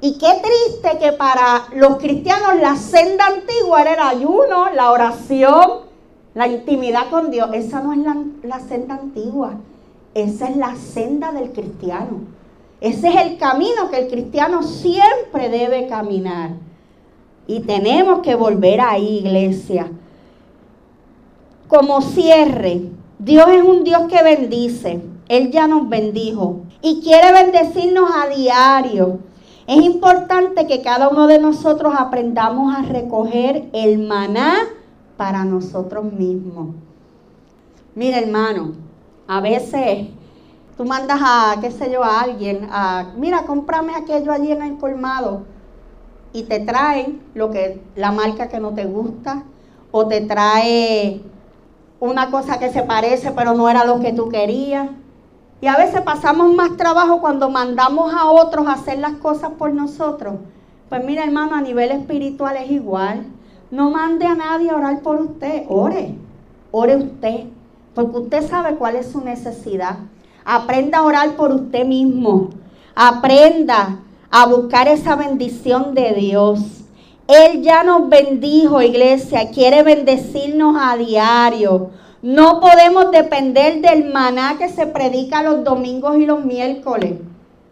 Y 0.00 0.18
qué 0.18 0.28
triste 0.42 0.98
que 0.98 1.12
para 1.12 1.68
los 1.74 1.96
cristianos 1.96 2.60
la 2.60 2.76
senda 2.76 3.26
antigua 3.26 3.82
era 3.82 3.94
el 3.94 4.18
ayuno, 4.18 4.70
la 4.74 4.90
oración, 4.90 5.86
la 6.34 6.48
intimidad 6.48 7.08
con 7.08 7.30
Dios. 7.30 7.48
Esa 7.54 7.80
no 7.80 7.92
es 7.92 8.00
la, 8.42 8.60
senda 8.60 8.96
antigua, 8.96 9.54
esa 10.12 10.48
es 10.48 10.56
la 10.56 10.74
senda 10.74 11.32
del 11.32 11.52
cristiano. 11.52 12.20
Ese 12.80 13.08
es 13.08 13.16
el 13.16 13.38
camino 13.38 13.88
que 13.90 14.00
el 14.00 14.08
cristiano 14.08 14.62
siempre 14.62 15.48
debe 15.48 15.86
caminar. 15.86 16.50
Y 17.46 17.60
tenemos 17.60 18.20
que 18.20 18.34
volver 18.34 18.80
ahí, 18.80 19.18
iglesia. 19.18 19.90
Como 21.68 22.02
cierre, 22.02 22.95
Dios 23.18 23.48
es 23.48 23.62
un 23.62 23.84
Dios 23.84 24.02
que 24.08 24.22
bendice. 24.22 25.02
Él 25.28 25.50
ya 25.50 25.66
nos 25.66 25.88
bendijo 25.88 26.62
y 26.82 27.00
quiere 27.00 27.32
bendecirnos 27.32 28.10
a 28.14 28.28
diario. 28.28 29.20
Es 29.66 29.82
importante 29.82 30.66
que 30.66 30.82
cada 30.82 31.08
uno 31.08 31.26
de 31.26 31.38
nosotros 31.38 31.94
aprendamos 31.96 32.74
a 32.74 32.82
recoger 32.82 33.68
el 33.72 33.98
maná 34.06 34.54
para 35.16 35.44
nosotros 35.44 36.12
mismos. 36.12 36.74
Mira, 37.94 38.18
hermano, 38.18 38.74
a 39.26 39.40
veces 39.40 40.08
tú 40.76 40.84
mandas 40.84 41.20
a, 41.20 41.56
qué 41.60 41.70
sé 41.70 41.90
yo, 41.90 42.04
a 42.04 42.20
alguien, 42.20 42.68
a, 42.70 43.14
mira, 43.16 43.44
cómprame 43.44 43.94
aquello 43.96 44.30
allí 44.30 44.52
en 44.52 44.62
el 44.62 44.76
colmado 44.76 45.42
y 46.32 46.44
te 46.44 46.60
traen 46.60 47.22
lo 47.34 47.50
que, 47.50 47.82
la 47.96 48.12
marca 48.12 48.48
que 48.48 48.60
no 48.60 48.72
te 48.74 48.84
gusta 48.84 49.44
o 49.90 50.06
te 50.06 50.20
trae 50.20 51.22
una 52.00 52.30
cosa 52.30 52.58
que 52.58 52.70
se 52.70 52.82
parece 52.82 53.30
pero 53.32 53.54
no 53.54 53.68
era 53.68 53.84
lo 53.84 54.00
que 54.00 54.12
tú 54.12 54.28
querías. 54.28 54.88
Y 55.60 55.68
a 55.68 55.76
veces 55.76 56.02
pasamos 56.02 56.54
más 56.54 56.76
trabajo 56.76 57.20
cuando 57.20 57.48
mandamos 57.48 58.12
a 58.12 58.30
otros 58.30 58.66
a 58.66 58.72
hacer 58.74 58.98
las 58.98 59.14
cosas 59.14 59.52
por 59.58 59.72
nosotros. 59.72 60.34
Pues 60.88 61.02
mira 61.04 61.24
hermano, 61.24 61.56
a 61.56 61.60
nivel 61.60 61.90
espiritual 61.90 62.56
es 62.56 62.70
igual. 62.70 63.26
No 63.70 63.90
mande 63.90 64.26
a 64.26 64.34
nadie 64.34 64.70
a 64.70 64.76
orar 64.76 65.00
por 65.00 65.20
usted, 65.20 65.64
ore, 65.68 66.14
ore 66.70 66.96
usted, 66.96 67.46
porque 67.94 68.18
usted 68.18 68.48
sabe 68.48 68.76
cuál 68.76 68.96
es 68.96 69.10
su 69.10 69.22
necesidad. 69.22 69.96
Aprenda 70.44 70.98
a 70.98 71.02
orar 71.02 71.36
por 71.36 71.50
usted 71.52 71.84
mismo. 71.84 72.50
Aprenda 72.94 73.98
a 74.30 74.46
buscar 74.46 74.86
esa 74.86 75.16
bendición 75.16 75.94
de 75.94 76.12
Dios. 76.14 76.75
Él 77.28 77.62
ya 77.62 77.82
nos 77.82 78.08
bendijo, 78.08 78.82
iglesia, 78.82 79.50
quiere 79.50 79.82
bendecirnos 79.82 80.76
a 80.80 80.96
diario. 80.96 81.90
No 82.22 82.60
podemos 82.60 83.10
depender 83.10 83.80
del 83.80 84.12
maná 84.12 84.56
que 84.58 84.68
se 84.68 84.86
predica 84.86 85.42
los 85.42 85.64
domingos 85.64 86.16
y 86.18 86.26
los 86.26 86.44
miércoles. 86.44 87.14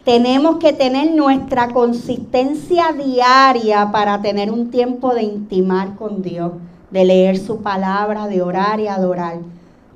tenemos 0.03 0.57
que 0.57 0.71
tener 0.71 1.15
nuestra 1.15 1.69
consistencia 1.69 2.91
diaria 2.91 3.91
para 3.91 4.21
tener 4.21 4.51
un 4.51 4.69
tiempo 4.69 5.15
de 5.15 5.23
intimar 5.23 5.95
con 5.95 6.21
Dios, 6.21 6.51
de 6.91 7.05
leer 7.05 7.39
su 7.39 7.63
palabra, 7.63 8.27
de 8.27 8.43
orar 8.43 8.79
y 8.79 8.87
adorar. 8.87 9.39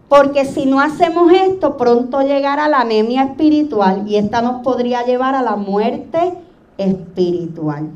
Porque 0.08 0.46
si 0.46 0.66
no 0.66 0.82
hacemos 0.82 1.32
esto, 1.32 1.78
pronto 1.78 2.22
llegará 2.22 2.68
la 2.68 2.80
anemia 2.80 3.24
espiritual 3.24 4.06
y 4.08 4.16
esta 4.16 4.42
nos 4.42 4.64
podría 4.64 5.06
llevar 5.06 5.36
a 5.36 5.44
la 5.44 5.56
muerte 5.56 6.34
espiritual. 6.80 7.90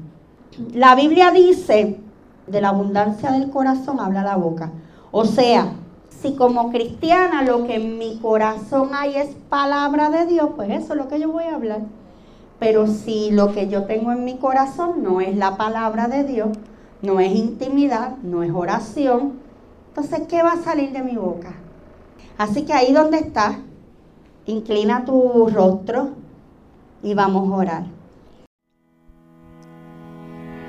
La 0.73 0.95
Biblia 0.95 1.31
dice, 1.31 1.99
de 2.47 2.61
la 2.61 2.69
abundancia 2.69 3.31
del 3.31 3.49
corazón 3.49 3.99
habla 3.99 4.23
la 4.23 4.35
boca. 4.35 4.71
O 5.11 5.25
sea, 5.25 5.73
si 6.09 6.35
como 6.35 6.71
cristiana 6.71 7.43
lo 7.43 7.65
que 7.65 7.75
en 7.75 7.97
mi 7.97 8.17
corazón 8.17 8.89
hay 8.93 9.15
es 9.15 9.35
palabra 9.49 10.09
de 10.09 10.25
Dios, 10.25 10.49
pues 10.55 10.69
eso 10.69 10.93
es 10.93 10.99
lo 10.99 11.07
que 11.07 11.19
yo 11.19 11.31
voy 11.31 11.45
a 11.45 11.55
hablar. 11.55 11.81
Pero 12.59 12.87
si 12.87 13.31
lo 13.31 13.53
que 13.53 13.67
yo 13.67 13.85
tengo 13.85 14.11
en 14.11 14.23
mi 14.23 14.37
corazón 14.37 15.03
no 15.03 15.21
es 15.21 15.35
la 15.35 15.57
palabra 15.57 16.07
de 16.07 16.23
Dios, 16.23 16.49
no 17.01 17.19
es 17.19 17.33
intimidad, 17.35 18.17
no 18.23 18.43
es 18.43 18.51
oración, 18.51 19.33
entonces 19.89 20.21
¿qué 20.27 20.41
va 20.41 20.53
a 20.53 20.63
salir 20.63 20.91
de 20.91 21.03
mi 21.03 21.15
boca? 21.15 21.53
Así 22.37 22.63
que 22.63 22.73
ahí 22.73 22.93
donde 22.93 23.17
estás, 23.19 23.57
inclina 24.45 25.05
tu 25.05 25.47
rostro 25.47 26.09
y 27.01 27.13
vamos 27.13 27.51
a 27.51 27.55
orar. 27.55 28.02